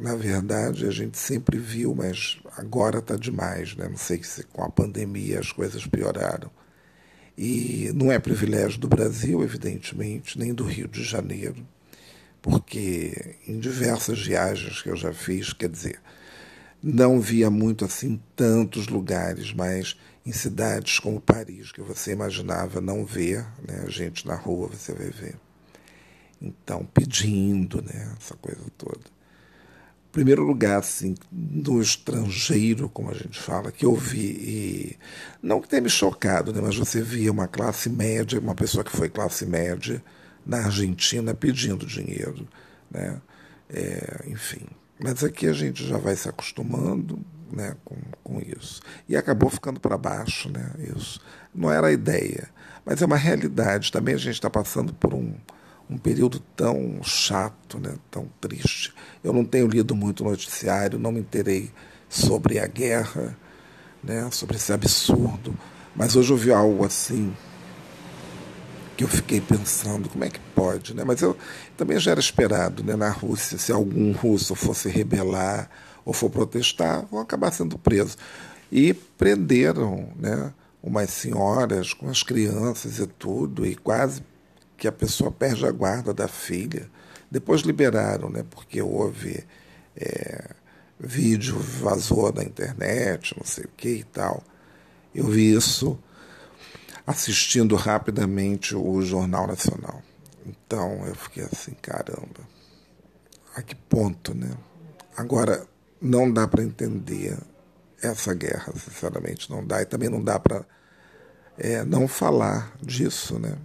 na 0.00 0.16
verdade, 0.16 0.86
a 0.86 0.90
gente 0.90 1.18
sempre 1.18 1.58
viu, 1.58 1.94
mas 1.94 2.38
agora 2.56 2.98
está 2.98 3.14
demais. 3.14 3.76
Né? 3.76 3.88
Não 3.88 3.96
sei 3.96 4.22
se 4.22 4.42
com 4.44 4.64
a 4.64 4.70
pandemia 4.70 5.38
as 5.38 5.52
coisas 5.52 5.86
pioraram. 5.86 6.50
E 7.36 7.92
não 7.94 8.10
é 8.10 8.18
privilégio 8.18 8.80
do 8.80 8.88
Brasil, 8.88 9.44
evidentemente, 9.44 10.36
nem 10.36 10.52
do 10.52 10.64
Rio 10.64 10.88
de 10.88 11.04
Janeiro, 11.04 11.64
porque 12.48 13.36
em 13.46 13.58
diversas 13.58 14.24
viagens 14.24 14.80
que 14.80 14.88
eu 14.88 14.96
já 14.96 15.12
fiz, 15.12 15.52
quer 15.52 15.68
dizer, 15.68 16.00
não 16.82 17.20
via 17.20 17.50
muito 17.50 17.84
assim 17.84 18.20
tantos 18.34 18.88
lugares, 18.88 19.52
mas 19.52 19.96
em 20.24 20.32
cidades 20.32 20.98
como 20.98 21.20
Paris, 21.20 21.70
que 21.72 21.82
você 21.82 22.12
imaginava 22.12 22.80
não 22.80 23.04
ver, 23.04 23.44
né? 23.66 23.82
a 23.86 23.90
gente 23.90 24.26
na 24.26 24.34
rua 24.34 24.68
você 24.68 24.92
vai 24.94 25.10
ver. 25.10 25.36
Então, 26.40 26.88
pedindo, 26.94 27.82
né, 27.82 28.14
essa 28.18 28.36
coisa 28.36 28.62
toda. 28.78 29.18
Primeiro 30.12 30.42
lugar, 30.42 30.78
assim, 30.78 31.14
do 31.30 31.82
estrangeiro, 31.82 32.88
como 32.88 33.10
a 33.10 33.14
gente 33.14 33.38
fala, 33.38 33.72
que 33.72 33.84
eu 33.84 33.94
vi, 33.94 34.26
e 34.26 34.98
não 35.42 35.60
que 35.60 35.68
tenha 35.68 35.82
me 35.82 35.90
chocado, 35.90 36.52
né, 36.52 36.60
mas 36.62 36.76
você 36.76 37.02
via 37.02 37.30
uma 37.30 37.48
classe 37.48 37.90
média, 37.90 38.40
uma 38.40 38.54
pessoa 38.54 38.84
que 38.84 38.96
foi 38.96 39.08
classe 39.08 39.44
média 39.44 40.02
na 40.48 40.64
Argentina 40.64 41.34
pedindo 41.34 41.84
dinheiro, 41.84 42.48
né, 42.90 43.20
é, 43.68 44.24
enfim. 44.26 44.66
Mas 44.98 45.22
aqui 45.22 45.46
a 45.46 45.52
gente 45.52 45.86
já 45.86 45.98
vai 45.98 46.16
se 46.16 46.28
acostumando, 46.28 47.20
né, 47.52 47.76
com, 47.84 47.96
com 48.24 48.40
isso. 48.40 48.80
E 49.06 49.16
acabou 49.16 49.50
ficando 49.50 49.78
para 49.78 49.98
baixo, 49.98 50.50
né, 50.50 50.72
isso. 50.96 51.20
Não 51.54 51.70
era 51.70 51.88
a 51.88 51.92
ideia, 51.92 52.48
mas 52.84 53.02
é 53.02 53.06
uma 53.06 53.16
realidade. 53.16 53.92
Também 53.92 54.14
a 54.14 54.18
gente 54.18 54.34
está 54.34 54.48
passando 54.48 54.94
por 54.94 55.12
um 55.12 55.34
um 55.90 55.96
período 55.96 56.38
tão 56.54 57.02
chato, 57.02 57.78
né, 57.78 57.94
tão 58.10 58.28
triste. 58.40 58.92
Eu 59.24 59.32
não 59.32 59.44
tenho 59.44 59.66
lido 59.66 59.94
muito 59.94 60.22
noticiário, 60.22 60.98
não 60.98 61.10
me 61.10 61.20
interei 61.20 61.72
sobre 62.08 62.58
a 62.58 62.66
guerra, 62.66 63.36
né, 64.02 64.28
sobre 64.30 64.56
esse 64.56 64.72
absurdo, 64.72 65.56
mas 65.96 66.14
hoje 66.14 66.32
eu 66.32 66.36
vi 66.36 66.52
algo 66.52 66.84
assim 66.84 67.34
que 68.98 69.04
eu 69.04 69.08
fiquei 69.08 69.40
pensando 69.40 70.08
como 70.08 70.24
é 70.24 70.28
que 70.28 70.40
pode, 70.56 70.92
né? 70.92 71.04
Mas 71.04 71.22
eu 71.22 71.36
também 71.76 72.00
já 72.00 72.10
era 72.10 72.18
esperado, 72.18 72.82
né? 72.82 72.96
Na 72.96 73.10
Rússia, 73.10 73.56
se 73.56 73.70
algum 73.70 74.10
russo 74.10 74.56
fosse 74.56 74.88
rebelar 74.88 75.70
ou 76.04 76.12
for 76.12 76.28
protestar, 76.28 77.06
vão 77.08 77.20
acabar 77.20 77.52
sendo 77.52 77.78
presos. 77.78 78.18
E 78.72 78.92
prenderam, 78.92 80.08
né? 80.16 80.52
Umas 80.82 81.10
senhoras 81.10 81.94
com 81.94 82.08
as 82.08 82.24
crianças 82.24 82.98
e 82.98 83.06
tudo, 83.06 83.64
e 83.64 83.76
quase 83.76 84.20
que 84.76 84.88
a 84.88 84.92
pessoa 84.92 85.30
perde 85.30 85.64
a 85.64 85.70
guarda 85.70 86.12
da 86.12 86.26
filha. 86.26 86.90
Depois 87.30 87.60
liberaram, 87.60 88.28
né, 88.28 88.44
porque 88.50 88.82
houve 88.82 89.44
é, 89.96 90.50
vídeo 90.98 91.56
vazou 91.56 92.32
na 92.32 92.42
internet, 92.42 93.36
não 93.36 93.44
sei 93.44 93.64
o 93.64 93.70
que 93.76 93.88
e 93.88 94.04
tal. 94.04 94.42
Eu 95.14 95.26
vi 95.26 95.54
isso 95.54 95.96
assistindo 97.08 97.74
rapidamente 97.74 98.76
o 98.76 99.00
Jornal 99.00 99.46
Nacional. 99.46 100.02
Então 100.44 101.06
eu 101.06 101.14
fiquei 101.14 101.42
assim, 101.42 101.72
caramba, 101.80 102.46
a 103.56 103.62
que 103.62 103.74
ponto, 103.74 104.34
né? 104.34 104.50
Agora, 105.16 105.66
não 106.02 106.30
dá 106.30 106.46
para 106.46 106.62
entender 106.62 107.34
essa 108.02 108.34
guerra, 108.34 108.74
sinceramente, 108.74 109.50
não 109.50 109.66
dá. 109.66 109.80
E 109.80 109.86
também 109.86 110.10
não 110.10 110.22
dá 110.22 110.38
para 110.38 110.66
é, 111.56 111.82
não 111.82 112.06
falar 112.06 112.76
disso, 112.82 113.38
né? 113.38 113.56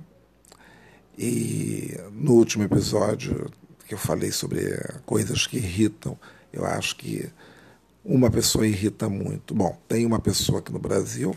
E 1.18 1.98
no 2.14 2.36
último 2.36 2.64
episódio 2.64 3.52
que 3.86 3.94
eu 3.94 3.98
falei 3.98 4.32
sobre 4.32 4.74
coisas 5.06 5.46
que 5.46 5.58
irritam, 5.58 6.18
eu 6.54 6.66
acho 6.66 6.96
que 6.96 7.30
uma 8.06 8.32
pessoa 8.32 8.66
irrita 8.66 9.10
muito. 9.10 9.54
Bom, 9.54 9.78
tem 9.86 10.06
uma 10.06 10.20
pessoa 10.20 10.60
aqui 10.60 10.72
no 10.72 10.80
Brasil 10.80 11.36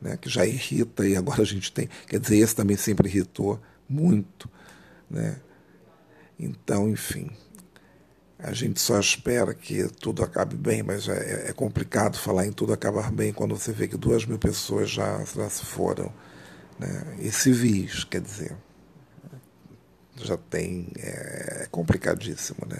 né, 0.00 0.16
que 0.16 0.28
já 0.28 0.44
irrita 0.44 1.06
e 1.06 1.16
agora 1.16 1.42
a 1.42 1.46
gente 1.46 1.72
tem, 1.72 1.88
quer 2.06 2.20
dizer, 2.20 2.38
esse 2.38 2.54
também 2.54 2.76
sempre 2.76 3.08
irritou 3.08 3.60
muito, 3.88 4.48
né? 5.10 5.36
Então, 6.38 6.88
enfim, 6.88 7.30
a 8.38 8.52
gente 8.52 8.80
só 8.80 9.00
espera 9.00 9.54
que 9.54 9.88
tudo 10.00 10.22
acabe 10.22 10.54
bem, 10.54 10.82
mas 10.82 11.08
é, 11.08 11.48
é 11.48 11.52
complicado 11.52 12.18
falar 12.18 12.46
em 12.46 12.52
tudo 12.52 12.72
acabar 12.72 13.10
bem 13.10 13.32
quando 13.32 13.56
você 13.56 13.72
vê 13.72 13.88
que 13.88 13.96
duas 13.96 14.26
mil 14.26 14.38
pessoas 14.38 14.90
já, 14.90 15.24
já 15.24 15.48
se 15.48 15.64
foram, 15.64 16.12
né? 16.78 17.16
E 17.20 17.30
civis, 17.32 18.04
quer 18.04 18.20
dizer 18.20 18.54
já 20.24 20.36
tem. 20.36 20.88
É, 20.98 21.62
é 21.62 21.66
complicadíssimo, 21.70 22.66
né? 22.66 22.78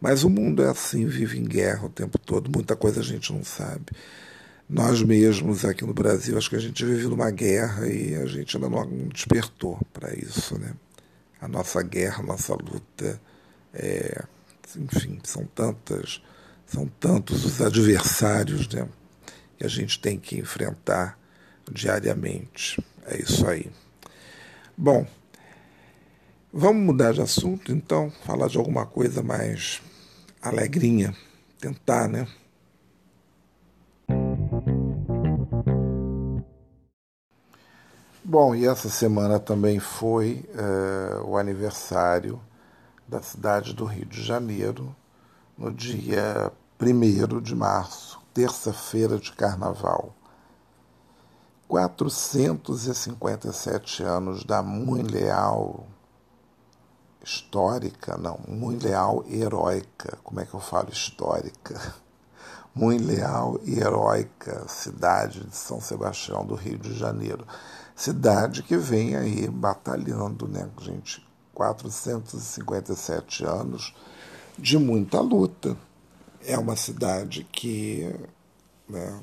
Mas 0.00 0.24
o 0.24 0.30
mundo 0.30 0.62
é 0.62 0.68
assim, 0.68 1.06
vive 1.06 1.38
em 1.38 1.44
guerra 1.44 1.86
o 1.86 1.90
tempo 1.90 2.18
todo, 2.18 2.50
muita 2.50 2.74
coisa 2.74 3.00
a 3.00 3.04
gente 3.04 3.32
não 3.32 3.44
sabe. 3.44 3.86
Nós 4.70 5.02
mesmos 5.02 5.64
aqui 5.64 5.84
no 5.84 5.92
Brasil, 5.92 6.38
acho 6.38 6.48
que 6.48 6.56
a 6.56 6.60
gente 6.60 6.84
vive 6.84 7.08
numa 7.08 7.30
guerra 7.30 7.88
e 7.88 8.14
a 8.14 8.24
gente 8.26 8.56
ainda 8.56 8.68
não 8.68 9.08
despertou 9.08 9.78
para 9.92 10.14
isso, 10.14 10.56
né? 10.58 10.74
A 11.40 11.48
nossa 11.48 11.82
guerra, 11.82 12.22
a 12.22 12.26
nossa 12.26 12.54
luta, 12.54 13.20
é, 13.74 14.24
enfim, 14.76 15.18
são 15.24 15.44
tantas, 15.46 16.22
são 16.66 16.86
tantos 17.00 17.44
os 17.44 17.60
adversários, 17.60 18.68
né? 18.68 18.86
Que 19.58 19.66
a 19.66 19.68
gente 19.68 19.98
tem 19.98 20.16
que 20.16 20.38
enfrentar 20.38 21.18
diariamente. 21.70 22.80
É 23.06 23.20
isso 23.20 23.46
aí. 23.48 23.68
Bom, 24.78 25.04
Vamos 26.52 26.82
mudar 26.82 27.12
de 27.12 27.20
assunto, 27.20 27.70
então, 27.70 28.10
falar 28.26 28.48
de 28.48 28.58
alguma 28.58 28.84
coisa 28.84 29.22
mais 29.22 29.80
alegrinha, 30.42 31.14
tentar, 31.60 32.08
né? 32.08 32.26
Bom, 38.30 38.54
e 38.54 38.64
essa 38.64 38.88
semana 38.88 39.40
também 39.40 39.80
foi 39.80 40.48
é, 40.54 41.20
o 41.24 41.36
aniversário 41.36 42.40
da 43.08 43.20
cidade 43.20 43.74
do 43.74 43.84
Rio 43.84 44.06
de 44.06 44.22
Janeiro, 44.22 44.94
no 45.58 45.74
dia 45.74 46.52
1 46.80 47.40
de 47.40 47.56
março, 47.56 48.20
terça-feira 48.32 49.18
de 49.18 49.32
carnaval. 49.32 50.14
457 51.66 54.04
anos 54.04 54.44
da 54.44 54.62
muito 54.62 55.12
leal 55.12 55.88
histórica, 57.24 58.16
não, 58.16 58.38
muito 58.46 58.86
leal 58.86 59.24
heróica. 59.28 60.16
Como 60.22 60.38
é 60.38 60.46
que 60.46 60.54
eu 60.54 60.60
falo 60.60 60.90
histórica? 60.90 61.94
Muito 62.72 63.04
leal 63.04 63.58
e 63.64 63.80
heróica 63.80 64.64
cidade 64.68 65.44
de 65.44 65.56
São 65.56 65.80
Sebastião 65.80 66.46
do 66.46 66.54
Rio 66.54 66.78
de 66.78 66.96
Janeiro. 66.96 67.44
Cidade 68.00 68.62
que 68.62 68.78
vem 68.78 69.14
aí 69.14 69.46
batalhando, 69.46 70.48
né, 70.48 70.70
gente? 70.80 71.22
457 71.52 73.44
anos 73.44 73.94
de 74.58 74.78
muita 74.78 75.20
luta. 75.20 75.76
É 76.46 76.56
uma 76.56 76.76
cidade 76.76 77.46
que 77.52 78.10
né, 78.88 79.20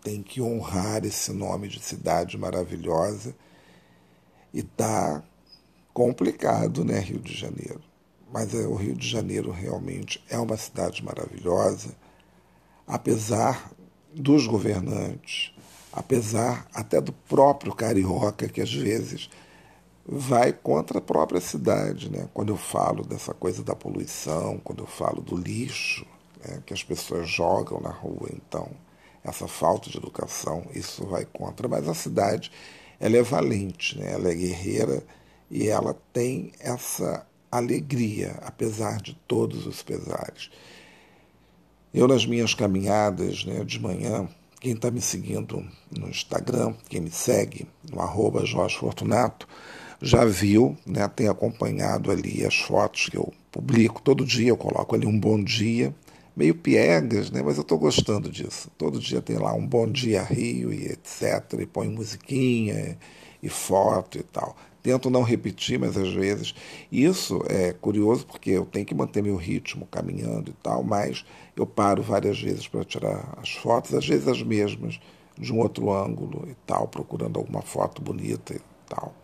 tem 0.00 0.22
que 0.22 0.40
honrar 0.40 1.04
esse 1.04 1.32
nome 1.32 1.66
de 1.66 1.80
cidade 1.82 2.38
maravilhosa 2.38 3.34
e 4.52 4.60
está 4.60 5.20
complicado, 5.92 6.84
né, 6.84 7.00
Rio 7.00 7.18
de 7.18 7.34
Janeiro. 7.34 7.82
Mas 8.32 8.54
é, 8.54 8.64
o 8.64 8.76
Rio 8.76 8.94
de 8.94 9.08
Janeiro 9.08 9.50
realmente 9.50 10.24
é 10.30 10.38
uma 10.38 10.56
cidade 10.56 11.04
maravilhosa, 11.04 11.96
apesar 12.86 13.72
dos 14.14 14.46
governantes, 14.46 15.52
apesar 15.94 16.66
até 16.74 17.00
do 17.00 17.12
próprio 17.12 17.72
carioca 17.72 18.48
que 18.48 18.60
às 18.60 18.74
vezes 18.74 19.30
vai 20.04 20.52
contra 20.52 20.98
a 20.98 21.00
própria 21.00 21.40
cidade, 21.40 22.10
né? 22.10 22.28
Quando 22.34 22.52
eu 22.52 22.56
falo 22.56 23.04
dessa 23.04 23.32
coisa 23.32 23.62
da 23.62 23.76
poluição, 23.76 24.60
quando 24.62 24.82
eu 24.82 24.86
falo 24.86 25.22
do 25.22 25.36
lixo 25.36 26.04
né, 26.44 26.60
que 26.66 26.74
as 26.74 26.82
pessoas 26.82 27.28
jogam 27.28 27.80
na 27.80 27.90
rua, 27.90 28.28
então 28.32 28.68
essa 29.22 29.46
falta 29.46 29.88
de 29.88 29.96
educação, 29.96 30.66
isso 30.74 31.06
vai 31.06 31.24
contra. 31.24 31.68
Mas 31.68 31.88
a 31.88 31.94
cidade, 31.94 32.50
ela 32.98 33.16
é 33.16 33.22
valente, 33.22 33.96
né? 33.98 34.12
Ela 34.12 34.30
é 34.30 34.34
guerreira 34.34 35.02
e 35.48 35.68
ela 35.68 35.96
tem 36.12 36.52
essa 36.58 37.24
alegria, 37.50 38.36
apesar 38.42 39.00
de 39.00 39.14
todos 39.28 39.64
os 39.64 39.80
pesares. 39.82 40.50
Eu 41.94 42.08
nas 42.08 42.26
minhas 42.26 42.52
caminhadas, 42.52 43.44
né, 43.44 43.64
de 43.64 43.78
manhã, 43.78 44.28
quem 44.64 44.72
está 44.72 44.90
me 44.90 45.02
seguindo 45.02 45.62
no 45.94 46.08
Instagram, 46.08 46.72
quem 46.88 46.98
me 46.98 47.10
segue 47.10 47.66
no 47.92 48.00
arroba 48.00 48.46
Jorge 48.46 48.78
Fortunato, 48.78 49.46
já 50.00 50.24
viu, 50.24 50.74
né, 50.86 51.06
tem 51.06 51.28
acompanhado 51.28 52.10
ali 52.10 52.46
as 52.46 52.56
fotos 52.56 53.10
que 53.10 53.16
eu 53.18 53.30
publico. 53.52 54.00
Todo 54.00 54.24
dia 54.24 54.48
eu 54.48 54.56
coloco 54.56 54.94
ali 54.94 55.06
um 55.06 55.20
bom 55.20 55.44
dia, 55.44 55.94
meio 56.34 56.54
piegas, 56.54 57.30
né, 57.30 57.42
mas 57.42 57.58
eu 57.58 57.60
estou 57.60 57.78
gostando 57.78 58.30
disso. 58.30 58.70
Todo 58.78 58.98
dia 58.98 59.20
tem 59.20 59.36
lá 59.36 59.52
um 59.52 59.66
bom 59.66 59.86
dia 59.86 60.22
Rio 60.22 60.72
e 60.72 60.86
etc. 60.86 61.60
E 61.60 61.66
põe 61.66 61.86
musiquinha 61.90 62.96
e 63.42 63.48
foto 63.50 64.16
e 64.16 64.22
tal. 64.22 64.56
Tento 64.82 65.10
não 65.10 65.22
repetir, 65.22 65.78
mas 65.78 65.94
às 65.94 66.12
vezes. 66.14 66.54
Isso 66.90 67.42
é 67.50 67.72
curioso 67.74 68.26
porque 68.26 68.50
eu 68.50 68.64
tenho 68.64 68.86
que 68.86 68.94
manter 68.94 69.22
meu 69.22 69.36
ritmo 69.36 69.86
caminhando 69.90 70.50
e 70.50 70.54
tal, 70.62 70.82
mas 70.82 71.22
eu 71.56 71.66
paro 71.66 72.02
várias 72.02 72.40
vezes 72.40 72.66
para 72.66 72.84
tirar 72.84 73.38
as 73.40 73.50
fotos, 73.50 73.94
às 73.94 74.06
vezes 74.06 74.26
as 74.26 74.42
mesmas, 74.42 75.00
de 75.38 75.52
um 75.52 75.58
outro 75.58 75.92
ângulo 75.92 76.46
e 76.48 76.54
tal, 76.66 76.88
procurando 76.88 77.38
alguma 77.38 77.62
foto 77.62 78.02
bonita 78.02 78.54
e 78.54 78.60
tal. 78.88 79.14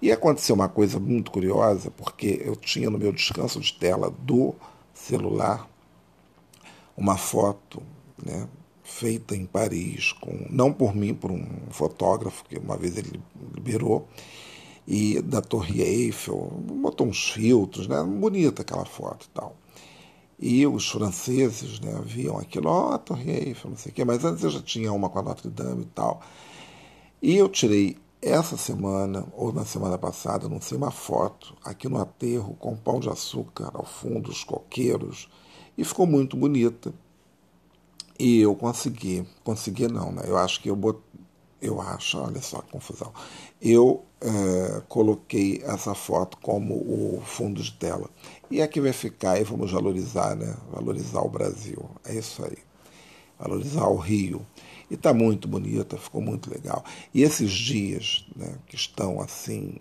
E 0.00 0.10
aconteceu 0.10 0.54
uma 0.54 0.68
coisa 0.68 0.98
muito 0.98 1.30
curiosa, 1.30 1.90
porque 1.90 2.42
eu 2.44 2.56
tinha 2.56 2.90
no 2.90 2.98
meu 2.98 3.12
descanso 3.12 3.60
de 3.60 3.72
tela 3.72 4.10
do 4.10 4.54
celular 4.92 5.68
uma 6.96 7.16
foto 7.16 7.82
né, 8.22 8.48
feita 8.82 9.36
em 9.36 9.46
Paris, 9.46 10.12
com, 10.12 10.46
não 10.50 10.72
por 10.72 10.94
mim, 10.94 11.14
por 11.14 11.30
um 11.30 11.46
fotógrafo 11.70 12.44
que 12.44 12.58
uma 12.58 12.76
vez 12.76 12.96
ele 12.96 13.20
liberou, 13.54 14.08
e 14.86 15.22
da 15.22 15.40
Torre 15.40 15.80
Eiffel, 15.80 16.52
botou 16.60 17.06
uns 17.06 17.30
filtros, 17.30 17.86
né, 17.86 18.02
bonita 18.02 18.62
aquela 18.62 18.84
foto 18.84 19.26
e 19.26 19.30
tal. 19.30 19.56
E 20.44 20.66
os 20.66 20.90
franceses 20.90 21.78
né, 21.78 22.02
viam 22.04 22.36
aquilo, 22.36 22.68
ó, 22.68 22.96
oh, 22.96 22.98
Torre 22.98 23.30
Eiffel, 23.30 23.70
não 23.70 23.76
sei 23.76 23.92
o 23.92 23.94
quê, 23.94 24.04
mas 24.04 24.24
antes 24.24 24.42
eu 24.42 24.50
já 24.50 24.60
tinha 24.60 24.92
uma 24.92 25.08
com 25.08 25.20
a 25.20 25.22
Notre 25.22 25.48
Dame 25.48 25.82
e 25.82 25.86
tal. 25.86 26.20
E 27.22 27.36
eu 27.36 27.48
tirei 27.48 27.96
essa 28.20 28.56
semana, 28.56 29.24
ou 29.36 29.52
na 29.52 29.64
semana 29.64 29.96
passada, 29.96 30.48
não 30.48 30.60
sei, 30.60 30.76
uma 30.76 30.90
foto 30.90 31.56
aqui 31.64 31.88
no 31.88 31.96
aterro 31.96 32.56
com 32.58 32.76
pão 32.76 32.98
de 32.98 33.08
açúcar 33.08 33.70
ao 33.72 33.84
fundo, 33.84 34.32
os 34.32 34.42
coqueiros, 34.42 35.28
e 35.78 35.84
ficou 35.84 36.08
muito 36.08 36.36
bonita. 36.36 36.92
E 38.18 38.40
eu 38.40 38.56
consegui, 38.56 39.24
consegui 39.44 39.86
não, 39.86 40.10
né? 40.10 40.22
Eu 40.26 40.36
acho 40.36 40.60
que 40.60 40.68
eu 40.68 40.74
botei, 40.74 41.02
eu 41.60 41.80
acho, 41.80 42.18
olha 42.18 42.42
só 42.42 42.60
que 42.62 42.72
confusão. 42.72 43.12
Eu 43.60 44.04
é, 44.22 44.82
coloquei 44.88 45.60
essa 45.64 45.94
foto 45.94 46.38
como 46.38 46.74
o 46.74 47.20
fundo 47.24 47.60
de 47.60 47.72
tela. 47.72 48.08
E 48.50 48.62
aqui 48.62 48.80
vai 48.80 48.92
ficar, 48.92 49.40
e 49.40 49.44
vamos 49.44 49.72
valorizar, 49.72 50.36
né? 50.36 50.56
Valorizar 50.70 51.22
o 51.22 51.28
Brasil. 51.28 51.84
É 52.04 52.14
isso 52.14 52.44
aí. 52.44 52.58
Valorizar 53.38 53.88
o 53.88 53.96
Rio. 53.96 54.46
E 54.88 54.94
está 54.94 55.12
muito 55.12 55.48
bonita, 55.48 55.96
ficou 55.96 56.20
muito 56.20 56.50
legal. 56.50 56.84
E 57.12 57.22
esses 57.22 57.50
dias 57.50 58.26
né, 58.36 58.54
que 58.66 58.76
estão 58.76 59.20
assim 59.20 59.78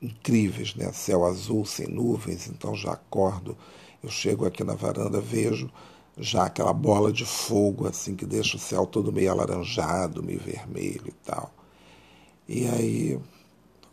incríveis, 0.00 0.74
né? 0.74 0.90
céu 0.92 1.24
azul, 1.24 1.64
sem 1.64 1.86
nuvens, 1.86 2.48
então 2.48 2.74
já 2.74 2.92
acordo, 2.92 3.56
eu 4.02 4.08
chego 4.08 4.46
aqui 4.46 4.64
na 4.64 4.74
varanda, 4.74 5.20
vejo 5.20 5.70
já 6.16 6.44
aquela 6.44 6.72
bola 6.72 7.12
de 7.12 7.24
fogo 7.24 7.86
assim 7.86 8.14
que 8.14 8.26
deixa 8.26 8.56
o 8.56 8.60
céu 8.60 8.86
todo 8.86 9.12
meio 9.12 9.30
alaranjado, 9.30 10.22
meio 10.22 10.40
vermelho 10.40 11.08
e 11.08 11.12
tal. 11.24 11.52
E 12.48 12.66
aí 12.66 13.20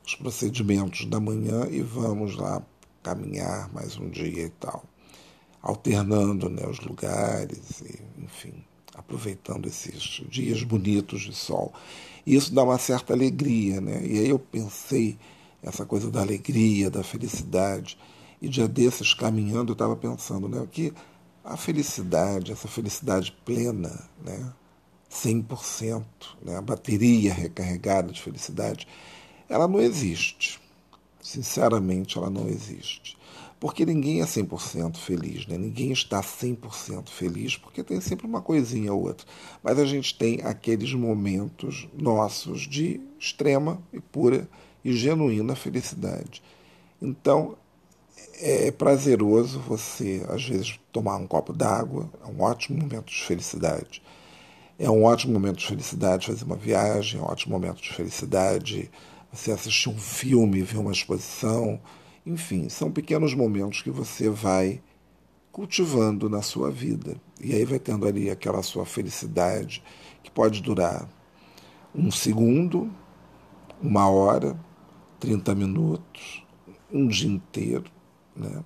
os 0.10 0.16
procedimentos 0.16 1.06
da 1.06 1.20
manhã 1.20 1.68
e 1.70 1.82
vamos 1.82 2.36
lá 2.36 2.64
caminhar 3.04 3.72
mais 3.72 3.96
um 3.96 4.10
dia 4.10 4.46
e 4.46 4.50
tal, 4.50 4.84
alternando 5.62 6.50
né, 6.50 6.66
os 6.68 6.80
lugares, 6.80 7.82
e, 7.82 8.24
enfim 8.24 8.54
aproveitando 8.96 9.66
esses 9.66 10.22
dias 10.30 10.62
bonitos 10.64 11.22
de 11.22 11.34
sol. 11.34 11.72
Isso 12.28 12.54
dá 12.54 12.64
uma 12.64 12.78
certa 12.78 13.14
alegria, 13.14 13.80
né? 13.80 14.06
E 14.06 14.20
aí 14.20 14.30
eu 14.30 14.38
pensei 14.38 15.18
essa 15.64 15.86
coisa 15.86 16.12
da 16.12 16.20
alegria, 16.20 16.90
da 16.90 17.02
felicidade. 17.02 17.98
E 18.42 18.50
dia 18.50 18.68
desses, 18.68 19.14
caminhando, 19.14 19.72
eu 19.72 19.74
estava 19.74 19.96
pensando 19.96 20.50
né, 20.50 20.68
que 20.70 20.94
a 21.46 21.56
felicidade, 21.56 22.52
essa 22.52 22.68
felicidade 22.68 23.32
plena, 23.46 24.10
né, 24.22 24.52
100%, 25.10 26.04
né, 26.42 26.58
a 26.58 26.62
bateria 26.62 27.34
recarregada 27.34 28.12
de 28.12 28.22
felicidade, 28.22 28.86
ela 29.50 29.68
não 29.68 29.82
existe. 29.82 30.60
Sinceramente, 31.22 32.18
ela 32.18 32.30
não 32.30 32.48
existe. 32.48 33.18
Porque 33.60 33.86
ninguém 33.86 34.22
é 34.22 34.26
100% 34.26 34.96
feliz, 34.96 35.46
né? 35.46 35.58
ninguém 35.58 35.92
está 35.92 36.22
100% 36.22 37.10
feliz, 37.10 37.58
porque 37.58 37.84
tem 37.84 38.00
sempre 38.00 38.26
uma 38.26 38.42
coisinha 38.42 38.94
ou 38.94 39.04
outra. 39.04 39.28
Mas 39.62 39.78
a 39.78 39.86
gente 39.86 40.18
tem 40.18 40.40
aqueles 40.44 40.94
momentos 40.94 41.90
nossos 41.94 42.62
de 42.62 43.02
extrema 43.20 43.82
e 43.92 44.00
pura 44.00 44.48
e 44.84 44.94
genuína 44.94 45.58
felicidade. 45.58 46.42
Então, 47.02 47.58
é 48.42 48.72
prazeroso 48.72 49.60
você, 49.60 50.26
às 50.30 50.46
vezes, 50.46 50.80
tomar 50.94 51.18
um 51.18 51.28
copo 51.28 51.52
d'água, 51.52 52.10
é 52.24 52.28
um 52.28 52.42
ótimo 52.42 52.80
momento 52.80 53.08
de 53.08 53.24
felicidade. 53.24 54.02
É 54.78 54.90
um 54.90 55.04
ótimo 55.04 55.34
momento 55.34 55.58
de 55.58 55.68
felicidade 55.68 56.28
fazer 56.28 56.46
uma 56.46 56.56
viagem, 56.56 57.20
é 57.20 57.24
um 57.24 57.28
ótimo 57.28 57.52
momento 57.52 57.82
de 57.82 57.92
felicidade 57.92 58.90
você 59.32 59.52
assistir 59.52 59.90
um 59.90 59.98
filme, 59.98 60.62
ver 60.62 60.78
uma 60.78 60.92
exposição 60.92 61.80
enfim, 62.30 62.70
são 62.70 62.92
pequenos 62.92 63.34
momentos 63.34 63.82
que 63.82 63.90
você 63.90 64.30
vai 64.30 64.82
cultivando 65.52 66.30
na 66.30 66.44
sua 66.44 66.70
vida. 66.70 67.20
E 67.42 67.54
aí 67.56 67.66
vai 67.66 67.80
tendo 67.80 68.08
ali 68.08 68.30
aquela 68.30 68.62
sua 68.62 68.86
felicidade 68.86 69.84
que 70.22 70.30
pode 70.30 70.62
durar 70.62 71.10
um 71.94 72.12
segundo, 72.12 72.92
uma 73.82 74.08
hora, 74.08 74.60
30 75.20 75.56
minutos, 75.56 76.44
um 76.92 77.08
dia 77.08 77.30
inteiro, 77.30 77.90
né? 78.36 78.64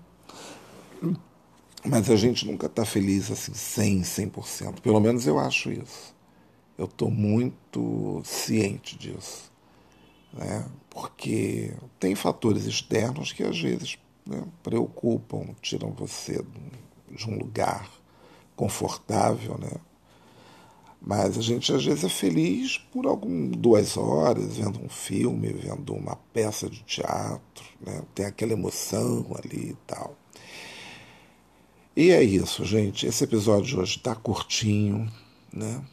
Mas 1.86 2.10
a 2.10 2.16
gente 2.18 2.46
nunca 2.46 2.68
está 2.68 2.86
feliz 2.86 3.32
assim 3.32 3.54
100, 3.54 4.02
100%. 4.02 4.82
Pelo 4.82 5.00
menos 5.00 5.26
eu 5.26 5.40
acho 5.40 5.72
isso. 5.72 6.14
Eu 6.78 6.86
estou 6.86 7.10
muito 7.10 8.22
ciente 8.26 8.98
disso 8.98 9.53
né? 10.34 10.66
porque 10.94 11.74
tem 12.00 12.14
fatores 12.14 12.66
externos 12.66 13.32
que 13.32 13.44
às 13.44 13.60
vezes 13.60 13.98
né, 14.26 14.44
preocupam, 14.62 15.48
tiram 15.62 15.92
você 15.92 16.44
de 17.10 17.30
um 17.30 17.38
lugar 17.38 17.90
confortável, 18.56 19.58
né? 19.58 19.72
Mas 21.06 21.38
a 21.38 21.42
gente 21.42 21.74
às 21.74 21.84
vezes 21.84 22.04
é 22.06 22.10
feliz 22.10 22.78
por 22.78 23.06
algum 23.06 23.50
duas 23.50 23.98
horas 23.98 24.56
vendo 24.56 24.82
um 24.82 24.88
filme, 24.88 25.52
vendo 25.52 25.94
uma 25.94 26.16
peça 26.32 26.70
de 26.70 26.82
teatro, 26.84 27.66
né? 27.82 28.04
Tem 28.16 28.26
aquela 28.26 28.54
emoção 28.54 29.26
ali 29.44 29.72
e 29.72 29.78
tal. 29.86 30.16
E 31.96 32.12
é 32.12 32.24
isso, 32.24 32.64
gente. 32.64 33.06
Esse 33.06 33.24
episódio 33.24 33.66
de 33.66 33.78
hoje 33.78 33.98
está 33.98 34.16
curtinho, 34.16 35.12
né? 35.52 35.84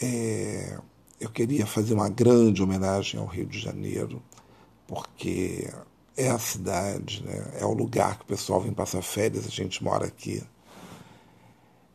É, 0.00 0.78
eu 1.24 1.30
queria 1.30 1.66
fazer 1.66 1.94
uma 1.94 2.08
grande 2.08 2.62
homenagem 2.62 3.18
ao 3.18 3.26
Rio 3.26 3.46
de 3.46 3.58
Janeiro, 3.58 4.22
porque 4.86 5.70
é 6.16 6.28
a 6.28 6.38
cidade, 6.38 7.24
né? 7.24 7.52
é 7.58 7.64
o 7.64 7.72
lugar 7.72 8.18
que 8.18 8.24
o 8.24 8.26
pessoal 8.26 8.60
vem 8.60 8.72
passar 8.72 9.02
férias, 9.02 9.46
a 9.46 9.50
gente 9.50 9.82
mora 9.82 10.06
aqui. 10.06 10.42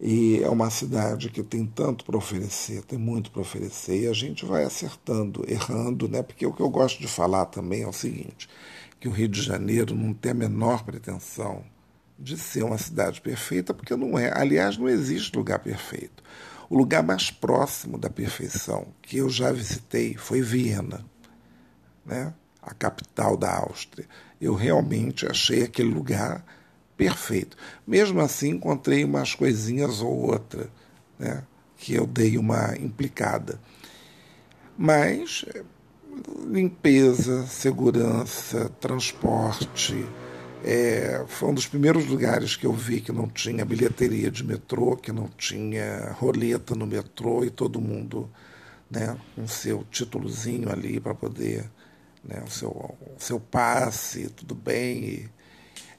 E 0.02 0.42
é 0.42 0.50
uma 0.50 0.70
cidade 0.70 1.30
que 1.30 1.44
tem 1.44 1.65
tanto 1.65 2.06
para 2.06 2.18
oferecer, 2.18 2.84
tem 2.84 2.98
muito 2.98 3.32
para 3.32 3.42
oferecer, 3.42 4.04
e 4.04 4.08
a 4.08 4.13
gente 4.13 4.46
vai 4.46 4.63
acertando, 4.63 5.44
errando, 5.48 6.08
né? 6.08 6.24
Porque 6.24 6.46
o 6.46 6.54
que 6.54 6.62
eu 6.62 6.70
gosto 6.70 7.00
de 7.00 7.08
falar 7.08 7.46
também 7.48 7.84
é 7.84 7.88
o 7.88 7.94
seguinte, 7.94 8.50
que 9.00 9.08
o 9.08 9.12
Rio 9.12 9.28
de 9.28 9.42
Janeiro 9.42 9.94
não 9.94 10.13
tem 10.13 10.32
a 10.32 10.36
menor 10.36 10.84
pretensão 10.84 11.63
de 12.18 12.38
ser 12.38 12.63
uma 12.63 12.78
cidade 12.78 13.22
perfeita, 13.22 13.74
porque 13.74 13.96
não 13.96 14.18
é. 14.18 14.32
Aliás, 14.34 14.78
não 14.78 14.89
existe 14.89 15.36
lugar 15.36 15.60
perfeito. 15.60 16.24
O 16.70 16.78
lugar 16.78 17.02
mais 17.02 17.32
próximo 17.32 17.98
da 17.98 18.10
perfeição 18.10 18.88
que 19.02 19.18
eu 19.18 19.30
já 19.30 19.52
visitei 19.52 20.16
foi 20.16 20.42
Viena, 20.42 21.04
né? 22.06 22.34
a 22.62 22.74
capital 22.74 23.36
da 23.36 23.58
Áustria. 23.58 24.08
Eu 24.40 24.54
realmente 24.54 25.26
achei 25.26 25.64
aquele 25.64 25.90
lugar 25.90 26.46
perfeito. 26.96 27.58
Mesmo 27.88 28.22
assim, 28.22 28.50
encontrei 28.50 29.04
umas 29.04 29.34
coisinhas 29.34 30.02
ou 30.02 30.16
outra 30.16 30.70
né? 31.18 31.44
que 31.76 31.94
eu 31.94 32.06
dei 32.06 32.38
uma 32.38 32.78
implicada. 32.78 33.60
Mas 34.78 35.46
limpeza, 36.46 37.46
segurança, 37.48 38.70
transporte, 38.80 40.06
é, 40.63 41.24
foi 41.28 41.50
um 41.50 41.54
dos 41.54 41.67
primeiros 41.67 42.06
lugares 42.06 42.56
que 42.56 42.65
eu 42.65 42.74
vi 42.74 43.00
que 43.00 43.12
não 43.12 43.28
tinha 43.28 43.63
bilheteria 43.63 44.30
de 44.30 44.43
metrô, 44.43 44.95
que 44.95 45.12
não 45.12 45.28
tinha 45.28 46.12
roleta 46.13 46.76
no 46.76 46.86
metrô 46.86 47.43
e 47.45 47.50
todo 47.50 47.80
mundo 47.80 48.30
né, 48.89 49.17
com 49.36 49.48
seu 49.48 49.86
títulozinho 49.89 50.72
ali 50.72 51.00
para 51.00 51.15
poder, 51.15 51.69
né, 52.24 52.43
o, 52.45 52.50
seu, 52.50 52.69
o 52.69 53.15
seu 53.17 53.39
passe, 53.39 54.30
tudo 54.30 54.54
bem. 54.54 55.04
E 55.04 55.30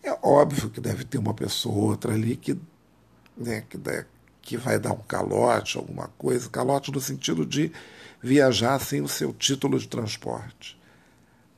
é 0.02 0.18
óbvio 0.22 0.70
que 0.70 0.80
deve 0.80 1.04
ter 1.04 1.18
uma 1.18 1.34
pessoa 1.34 1.74
ou 1.74 1.82
outra 1.90 2.12
ali 2.12 2.36
que, 2.36 2.58
né, 3.36 3.64
que, 3.68 3.78
deve, 3.78 4.06
que 4.42 4.56
vai 4.56 4.78
dar 4.78 4.92
um 4.92 5.02
calote, 5.02 5.78
alguma 5.78 6.08
coisa, 6.18 6.48
calote 6.50 6.92
no 6.92 7.00
sentido 7.00 7.46
de 7.46 7.72
viajar 8.22 8.78
sem 8.78 9.00
o 9.00 9.08
seu 9.08 9.32
título 9.32 9.78
de 9.78 9.88
transporte 9.88 10.79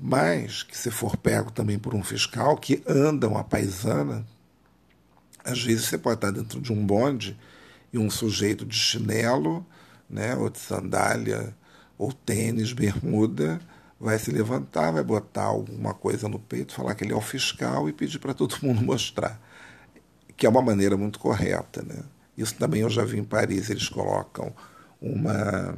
mas 0.04 0.64
que 0.64 0.76
se 0.76 0.90
for 0.90 1.16
pego 1.16 1.52
também 1.52 1.78
por 1.78 1.94
um 1.94 2.02
fiscal 2.02 2.56
que 2.56 2.82
anda 2.88 3.28
uma 3.28 3.44
paisana, 3.44 4.26
às 5.44 5.62
vezes 5.62 5.84
você 5.84 5.96
pode 5.96 6.16
estar 6.16 6.32
dentro 6.32 6.60
de 6.60 6.72
um 6.72 6.84
bonde 6.84 7.38
e 7.92 7.98
um 7.98 8.10
sujeito 8.10 8.66
de 8.66 8.74
chinelo, 8.74 9.64
né, 10.10 10.34
ou 10.34 10.50
de 10.50 10.58
sandália, 10.58 11.54
ou 11.96 12.12
tênis, 12.12 12.72
bermuda, 12.72 13.60
vai 14.00 14.18
se 14.18 14.32
levantar, 14.32 14.90
vai 14.90 15.04
botar 15.04 15.44
alguma 15.44 15.94
coisa 15.94 16.28
no 16.28 16.40
peito, 16.40 16.74
falar 16.74 16.96
que 16.96 17.04
ele 17.04 17.12
é 17.12 17.16
o 17.16 17.20
fiscal 17.20 17.88
e 17.88 17.92
pedir 17.92 18.18
para 18.18 18.34
todo 18.34 18.56
mundo 18.60 18.82
mostrar, 18.82 19.40
que 20.36 20.46
é 20.46 20.48
uma 20.48 20.62
maneira 20.62 20.96
muito 20.96 21.20
correta, 21.20 21.80
né? 21.80 22.02
Isso 22.36 22.56
também 22.56 22.80
eu 22.80 22.90
já 22.90 23.04
vi 23.04 23.20
em 23.20 23.24
Paris, 23.24 23.70
eles 23.70 23.88
colocam 23.88 24.52
uma 25.00 25.76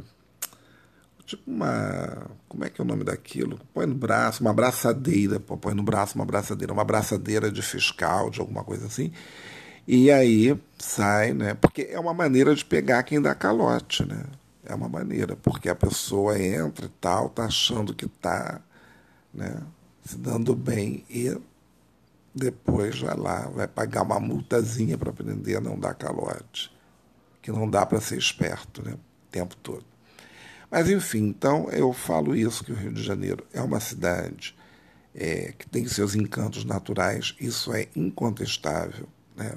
tipo 1.27 1.51
uma. 1.51 2.31
Como 2.49 2.65
é 2.65 2.71
que 2.71 2.81
é 2.81 2.85
o 2.85 2.87
nome 2.87 3.05
daquilo? 3.05 3.61
Põe 3.73 3.87
no 3.87 3.95
braço, 3.95 4.43
uma 4.43 4.51
abraçadeira, 4.51 5.41
põe 5.41 5.75
no 5.75 5.83
braço 5.83 6.15
uma 6.15 6.25
abraçadeira, 6.25 6.73
uma 6.73 6.83
abraçadeira 6.83 7.51
de 7.51 7.63
fiscal, 7.63 8.31
de 8.31 8.41
alguma 8.41 8.63
coisa 8.65 8.87
assim. 8.87 9.13
E 9.87 10.11
aí 10.11 10.59
sai, 10.79 11.33
né? 11.35 11.55
Porque 11.55 11.89
é 11.91 11.99
uma 11.99 12.15
maneira 12.15 12.55
de 12.55 12.65
pegar 12.65 13.03
quem 13.03 13.21
dá 13.21 13.35
calote, 13.35 14.05
né? 14.05 14.25
É 14.65 14.75
uma 14.75 14.89
maneira, 14.89 15.37
porque 15.37 15.69
a 15.69 15.75
pessoa 15.75 16.39
entra 16.41 16.87
e 16.87 16.91
tal, 17.01 17.29
tá 17.29 17.45
achando 17.45 17.95
que 17.95 18.09
tá, 18.09 18.61
né? 19.33 19.63
Se 20.05 20.17
dando 20.17 20.55
bem 20.55 21.05
e 21.11 21.37
depois 22.35 22.99
vai 23.01 23.17
lá, 23.17 23.49
vai 23.49 23.69
pagar 23.69 24.03
uma 24.03 24.19
multazinha 24.19 24.99
para 24.99 25.11
aprender 25.11 25.57
a 25.57 25.61
não 25.61 25.79
dar 25.79 25.95
calote. 25.95 26.73
Que 27.43 27.53
não 27.53 27.69
dá 27.69 27.85
para 27.85 28.01
ser 28.01 28.19
esperto, 28.19 28.83
né? 28.83 28.95
O 28.95 29.31
tempo 29.31 29.55
todo. 29.57 29.94
Mas, 30.75 30.91
enfim, 30.91 31.29
então 31.29 31.71
eu 31.71 31.93
falo 31.93 32.35
isso, 32.35 32.65
que 32.65 32.73
o 32.73 32.75
Rio 32.75 32.93
de 32.93 33.01
Janeiro 33.01 33.47
é 33.53 33.63
uma 33.63 33.79
cidade 33.79 34.57
é, 35.15 35.55
que 35.57 35.69
tem 35.69 35.87
seus 35.87 36.17
encantos 36.17 36.65
naturais, 36.65 37.33
isso 37.39 37.73
é 37.73 37.87
incontestável. 37.95 39.07
Né? 39.37 39.55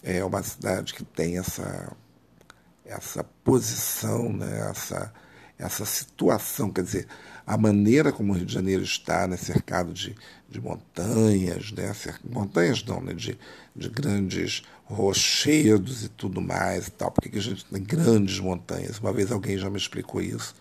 É 0.00 0.24
uma 0.24 0.40
cidade 0.44 0.94
que 0.94 1.02
tem 1.02 1.38
essa, 1.38 1.96
essa 2.84 3.24
posição, 3.42 4.32
né? 4.32 4.70
essa, 4.70 5.12
essa 5.58 5.84
situação, 5.84 6.70
quer 6.70 6.84
dizer, 6.84 7.08
a 7.46 7.56
maneira 7.56 8.12
como 8.12 8.32
o 8.32 8.36
Rio 8.36 8.46
de 8.46 8.54
Janeiro 8.54 8.82
está, 8.82 9.26
né? 9.26 9.36
cercado 9.36 9.92
de, 9.92 10.14
de 10.48 10.60
montanhas, 10.60 11.72
né? 11.72 11.92
montanhas 12.24 12.84
não, 12.84 13.00
né? 13.00 13.12
de, 13.14 13.38
de 13.74 13.88
grandes 13.88 14.62
rochedos 14.84 16.04
e 16.04 16.08
tudo 16.08 16.40
mais 16.40 16.88
e 16.88 16.90
tal. 16.92 17.10
Por 17.10 17.22
que 17.22 17.38
a 17.38 17.42
gente 17.42 17.64
tem 17.64 17.82
grandes 17.82 18.38
montanhas? 18.38 18.98
Uma 18.98 19.12
vez 19.12 19.32
alguém 19.32 19.58
já 19.58 19.68
me 19.68 19.76
explicou 19.76 20.20
isso. 20.20 20.54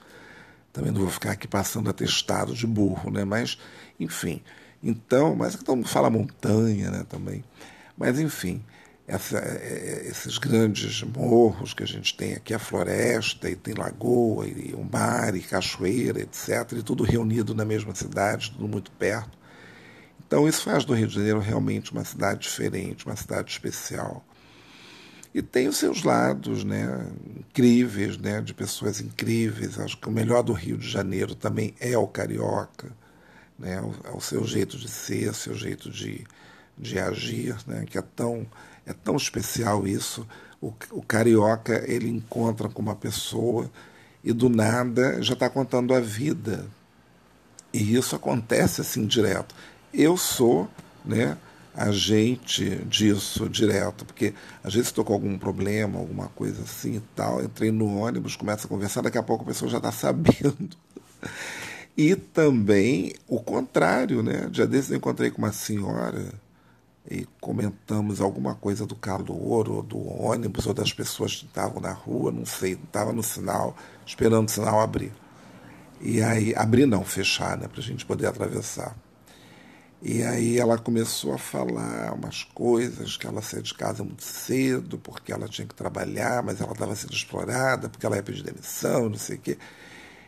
Também 0.73 0.91
não 0.91 1.01
vou 1.01 1.09
ficar 1.09 1.31
aqui 1.31 1.47
passando 1.47 1.89
atestado 1.89 2.53
de 2.53 2.65
burro, 2.65 3.11
né? 3.11 3.25
Mas, 3.25 3.57
enfim. 3.99 4.41
Então, 4.81 5.35
mas 5.35 5.55
todo 5.55 5.75
mundo 5.75 5.87
fala 5.87 6.09
montanha, 6.09 6.89
né? 6.89 7.05
Também. 7.09 7.43
Mas, 7.97 8.19
enfim, 8.19 8.63
essa, 9.11 9.37
é, 9.39 10.03
é, 10.05 10.07
esses 10.07 10.37
grandes 10.37 11.03
morros 11.03 11.73
que 11.73 11.83
a 11.83 11.87
gente 11.87 12.15
tem 12.15 12.33
aqui, 12.33 12.53
a 12.53 12.59
floresta, 12.59 13.49
e 13.49 13.57
tem 13.57 13.73
lagoa, 13.73 14.47
e 14.47 14.73
o 14.73 14.83
mar, 14.83 15.35
e 15.35 15.41
cachoeira, 15.41 16.21
etc., 16.21 16.71
e 16.77 16.81
tudo 16.83 17.03
reunido 17.03 17.53
na 17.53 17.65
mesma 17.65 17.93
cidade, 17.93 18.51
tudo 18.51 18.69
muito 18.69 18.89
perto. 18.91 19.37
Então, 20.25 20.47
isso 20.47 20.63
faz 20.63 20.85
do 20.85 20.93
Rio 20.93 21.07
de 21.07 21.15
Janeiro 21.15 21.39
realmente 21.39 21.91
uma 21.91 22.05
cidade 22.05 22.39
diferente, 22.39 23.05
uma 23.05 23.17
cidade 23.17 23.51
especial. 23.51 24.25
E 25.33 25.41
tem 25.41 25.67
os 25.67 25.75
seus 25.75 26.03
lados 26.03 26.63
né, 26.63 27.05
incríveis, 27.37 28.17
né, 28.17 28.39
de 28.39 28.53
pessoas 28.53 29.01
incríveis. 29.01 29.77
Acho 29.77 29.97
que 29.97 30.07
o 30.07 30.11
melhor 30.11 30.41
do 30.41 30.53
Rio 30.53 30.77
de 30.77 30.89
Janeiro 30.89 31.35
também 31.35 31.75
é 31.81 31.97
o 31.97 32.07
carioca, 32.07 32.91
né, 33.59 33.81
o, 33.81 33.93
é 34.07 34.15
o 34.15 34.21
seu 34.21 34.45
jeito 34.45 34.77
de 34.77 34.87
ser, 34.87 35.29
o 35.29 35.33
seu 35.33 35.53
jeito 35.53 35.89
de, 35.89 36.25
de 36.77 36.97
agir, 36.97 37.57
né, 37.67 37.85
que 37.85 37.97
é 37.97 38.01
tão, 38.01 38.47
é 38.85 38.93
tão 38.93 39.15
especial 39.15 39.87
isso. 39.87 40.27
O, 40.61 40.73
o 40.91 41.01
carioca 41.01 41.83
ele 41.87 42.09
encontra 42.09 42.69
com 42.69 42.81
uma 42.81 42.95
pessoa 42.95 43.69
e 44.23 44.31
do 44.31 44.49
nada 44.49 45.21
já 45.21 45.33
está 45.33 45.49
contando 45.49 45.93
a 45.93 45.99
vida. 45.99 46.67
E 47.73 47.95
isso 47.95 48.15
acontece 48.15 48.81
assim 48.81 49.05
direto 49.05 49.55
eu 49.93 50.15
sou 50.17 50.69
né, 51.03 51.37
agente 51.75 52.75
disso 52.85 53.49
direto, 53.49 54.05
porque 54.05 54.33
às 54.63 54.73
vezes 54.73 54.89
estou 54.89 55.03
com 55.03 55.13
algum 55.13 55.37
problema, 55.37 55.99
alguma 55.99 56.27
coisa 56.29 56.63
assim 56.63 56.95
e 56.95 57.03
tal, 57.15 57.43
entrei 57.43 57.71
no 57.71 57.97
ônibus, 57.97 58.35
começa 58.35 58.65
a 58.65 58.69
conversar, 58.69 59.01
daqui 59.01 59.17
a 59.17 59.23
pouco 59.23 59.43
a 59.43 59.47
pessoa 59.47 59.69
já 59.69 59.77
está 59.77 59.91
sabendo. 59.91 60.75
E 61.97 62.15
também 62.15 63.13
o 63.27 63.39
contrário, 63.39 64.23
né? 64.23 64.47
Dia 64.49 64.65
desses 64.65 64.91
eu 64.91 64.97
encontrei 64.97 65.29
com 65.29 65.39
uma 65.39 65.51
senhora 65.51 66.33
e 67.09 67.25
comentamos 67.39 68.21
alguma 68.21 68.55
coisa 68.55 68.85
do 68.85 68.95
calor, 68.95 69.69
ou 69.69 69.81
do 69.83 69.97
ônibus, 69.97 70.67
ou 70.67 70.73
das 70.73 70.93
pessoas 70.93 71.35
que 71.35 71.45
estavam 71.45 71.81
na 71.81 71.91
rua, 71.91 72.31
não 72.31 72.45
sei, 72.45 72.73
estava 72.73 73.11
no 73.11 73.23
sinal, 73.23 73.75
esperando 74.05 74.47
o 74.47 74.51
sinal 74.51 74.79
abrir. 74.79 75.11
E 75.99 76.21
aí, 76.21 76.53
abrir 76.55 76.85
não, 76.85 77.03
fechar, 77.03 77.57
né? 77.57 77.67
Para 77.67 77.79
a 77.79 77.83
gente 77.83 78.05
poder 78.05 78.27
atravessar. 78.27 78.95
E 80.03 80.23
aí 80.23 80.57
ela 80.57 80.79
começou 80.79 81.33
a 81.33 81.37
falar 81.37 82.13
umas 82.13 82.43
coisas, 82.43 83.17
que 83.17 83.27
ela 83.27 83.39
saiu 83.41 83.61
de 83.61 83.73
casa 83.73 84.03
muito 84.03 84.23
cedo, 84.23 84.97
porque 84.97 85.31
ela 85.31 85.47
tinha 85.47 85.67
que 85.67 85.75
trabalhar, 85.75 86.41
mas 86.41 86.59
ela 86.59 86.71
estava 86.71 86.95
sendo 86.95 87.13
explorada, 87.13 87.87
porque 87.87 88.03
ela 88.03 88.15
ia 88.15 88.23
pedir 88.23 88.41
demissão, 88.41 89.09
não 89.09 89.17
sei 89.17 89.37
o 89.37 89.39
quê. 89.39 89.57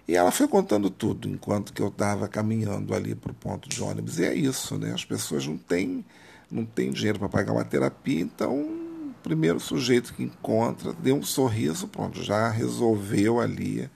E 0.07 0.15
ela 0.15 0.31
foi 0.31 0.47
contando 0.47 0.89
tudo 0.91 1.27
enquanto 1.27 1.73
que 1.73 1.81
eu 1.81 1.87
estava 1.87 2.27
caminhando 2.27 2.93
ali 2.93 3.15
para 3.15 3.31
o 3.31 3.35
ponto 3.35 3.67
de 3.67 3.81
ônibus. 3.81 4.19
E 4.19 4.25
é 4.25 4.33
isso, 4.35 4.77
né? 4.77 4.91
As 4.93 5.05
pessoas 5.05 5.47
não 5.47 5.57
têm, 5.57 6.05
não 6.53 6.65
têm 6.65 6.91
dinheiro 6.91 7.19
para 7.19 7.29
pagar 7.29 7.53
uma 7.53 7.65
terapia, 7.65 8.21
então 8.21 8.61
o 8.61 9.13
primeiro 9.23 9.59
sujeito 9.59 10.13
que 10.13 10.23
encontra 10.23 10.93
deu 10.93 11.15
um 11.15 11.23
sorriso, 11.23 11.87
pronto, 11.87 12.21
já 12.21 12.49
resolveu 12.49 13.39
ali 13.39 13.89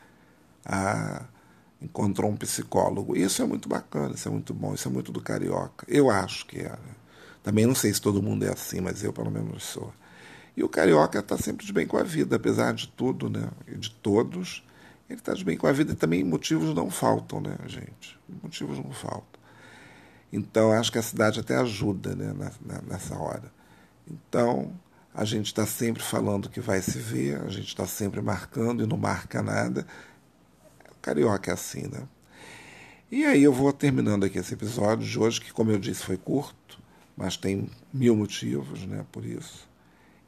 a 0.65 1.26
encontrou 1.82 2.32
um 2.32 2.36
psicólogo. 2.36 3.15
Isso 3.15 3.41
é 3.41 3.46
muito 3.46 3.70
bacana, 3.70 4.15
isso 4.15 4.28
é 4.28 4.32
muito 4.32 4.54
bom, 4.54 4.74
isso 4.74 4.88
é 4.88 4.91
muito 4.91 5.12
do 5.12 5.22
carioca. 5.22 5.86
Eu 5.88 6.10
acho 6.10 6.46
que 6.46 6.60
é. 6.60 6.70
Né? 6.70 6.96
Também 7.43 7.65
não 7.65 7.76
sei 7.76 7.93
se 7.93 8.02
todo 8.02 8.22
mundo 8.22 8.43
é 8.43 8.52
assim, 8.52 8.82
mas 8.82 9.04
eu 9.04 9.13
pelo 9.13 9.32
menos 9.32 9.63
sou. 9.63 9.93
E 10.56 10.63
o 10.63 10.70
carioca 10.70 11.20
está 11.20 11.38
sempre 11.38 11.65
de 11.65 11.72
bem 11.72 11.86
com 11.86 11.98
a 11.98 12.04
vida, 12.04 12.36
apesar 12.36 12.74
de 12.74 12.88
tudo, 12.88 13.30
né? 13.30 13.48
E 13.67 13.76
de 13.78 13.91
todos. 13.91 14.63
Ele 15.08 15.20
está 15.20 15.34
de 15.34 15.46
bem 15.46 15.56
com 15.56 15.67
a 15.67 15.72
vida 15.72 15.93
e 15.93 15.96
também 15.96 16.24
motivos 16.24 16.74
não 16.74 16.89
faltam, 16.89 17.39
né, 17.39 17.56
gente? 17.67 18.20
Motivos 18.43 18.78
não 18.78 18.91
faltam. 18.91 19.37
Então 20.32 20.72
acho 20.72 20.92
que 20.92 20.98
a 20.98 21.04
cidade 21.04 21.40
até 21.40 21.56
ajuda 21.56 22.16
né, 22.16 22.34
nessa 22.88 23.16
hora. 23.16 23.52
Então, 24.10 24.72
a 25.13 25.26
gente 25.26 25.48
está 25.48 25.66
sempre 25.66 26.02
falando 26.02 26.50
que 26.50 26.62
vai 26.62 26.82
se 26.82 27.00
ver, 27.00 27.42
a 27.42 27.50
gente 27.50 27.68
está 27.68 27.86
sempre 27.86 28.22
marcando 28.22 28.84
e 28.84 28.88
não 28.88 28.98
marca 28.98 29.42
nada. 29.42 29.86
Carioca 31.02 31.52
é 31.52 31.54
assim, 31.54 31.88
né? 31.88 32.04
E 33.10 33.26
aí 33.26 33.42
eu 33.42 33.54
vou 33.54 33.72
terminando 33.72 34.26
aqui 34.26 34.38
esse 34.38 34.54
episódio 34.54 35.08
de 35.08 35.18
hoje, 35.18 35.40
que, 35.40 35.54
como 35.54 35.72
eu 35.72 35.80
disse, 35.80 36.04
foi 36.04 36.18
curto, 36.18 36.78
mas 37.16 37.38
tem 37.38 37.70
mil 37.94 38.16
motivos 38.16 38.86
né, 38.86 39.06
por 39.12 39.26
isso. 39.26 39.68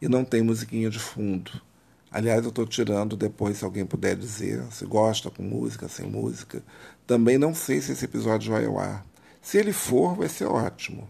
E 0.02 0.08
não 0.08 0.24
tem 0.24 0.42
musiquinha 0.42 0.90
de 0.90 0.98
fundo. 0.98 1.62
Aliás, 2.10 2.44
eu 2.44 2.50
estou 2.50 2.66
tirando 2.66 3.18
depois, 3.18 3.58
se 3.58 3.66
alguém 3.66 3.86
puder 3.86 4.16
dizer, 4.16 4.64
se 4.72 4.86
gosta 4.86 5.30
com 5.30 5.44
música, 5.44 5.88
sem 5.88 6.10
música. 6.10 6.64
Também 7.06 7.38
não 7.38 7.54
sei 7.54 7.82
se 7.82 7.92
esse 7.92 8.06
episódio 8.06 8.52
vai 8.52 8.66
ao 8.66 8.80
ar. 8.80 9.06
Se 9.50 9.58
ele 9.58 9.74
for, 9.74 10.16
vai 10.16 10.30
ser 10.30 10.46
ótimo. 10.46 11.10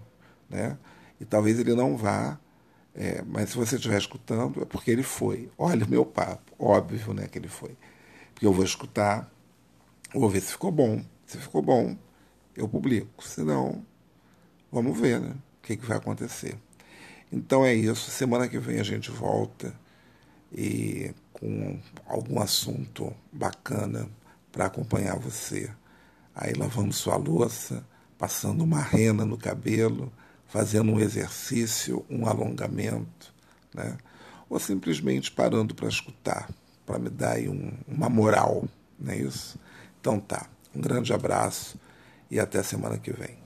Né? 0.49 0.77
E 1.19 1.25
talvez 1.25 1.59
ele 1.59 1.75
não 1.75 1.97
vá, 1.97 2.39
é, 2.95 3.21
mas 3.23 3.49
se 3.49 3.57
você 3.57 3.75
estiver 3.75 3.97
escutando, 3.97 4.61
é 4.61 4.65
porque 4.65 4.89
ele 4.89 5.03
foi. 5.03 5.51
Olha 5.57 5.85
o 5.85 5.89
meu 5.89 6.05
papo, 6.05 6.53
óbvio 6.57 7.13
né, 7.13 7.27
que 7.27 7.37
ele 7.37 7.49
foi. 7.49 7.75
Porque 8.33 8.45
eu 8.45 8.53
vou 8.53 8.63
escutar, 8.63 9.29
vou 10.13 10.29
ver 10.29 10.39
se 10.39 10.53
ficou 10.53 10.71
bom. 10.71 11.03
Se 11.25 11.37
ficou 11.37 11.61
bom, 11.61 11.97
eu 12.55 12.65
publico. 12.65 13.27
Se 13.27 13.43
não, 13.43 13.85
vamos 14.71 14.97
ver 14.97 15.19
né, 15.19 15.35
o 15.57 15.67
que, 15.67 15.75
que 15.75 15.85
vai 15.85 15.97
acontecer. 15.97 16.57
Então 17.29 17.65
é 17.65 17.73
isso. 17.73 18.09
Semana 18.09 18.47
que 18.47 18.57
vem 18.57 18.79
a 18.79 18.83
gente 18.83 19.11
volta 19.11 19.73
e 20.49 21.13
com 21.33 21.77
algum 22.05 22.39
assunto 22.39 23.13
bacana 23.33 24.09
para 24.49 24.67
acompanhar 24.67 25.19
você. 25.19 25.69
Aí 26.33 26.53
lavando 26.53 26.93
sua 26.93 27.17
louça, 27.17 27.85
passando 28.19 28.65
uma 28.65 28.81
rena 28.81 29.25
no 29.25 29.37
cabelo, 29.37 30.11
fazendo 30.45 30.91
um 30.91 30.99
exercício, 30.99 32.05
um 32.09 32.27
alongamento, 32.27 33.33
né? 33.73 33.97
ou 34.49 34.59
simplesmente 34.59 35.31
parando 35.31 35.73
para 35.73 35.87
escutar, 35.87 36.49
para 36.85 36.99
me 36.99 37.09
dar 37.09 37.39
um, 37.39 37.71
uma 37.87 38.09
moral, 38.09 38.67
não 38.99 39.13
é 39.13 39.17
isso? 39.17 39.57
Então 40.01 40.19
tá, 40.19 40.47
um 40.75 40.81
grande 40.81 41.13
abraço 41.13 41.79
e 42.29 42.39
até 42.39 42.61
semana 42.61 42.97
que 42.97 43.13
vem. 43.13 43.38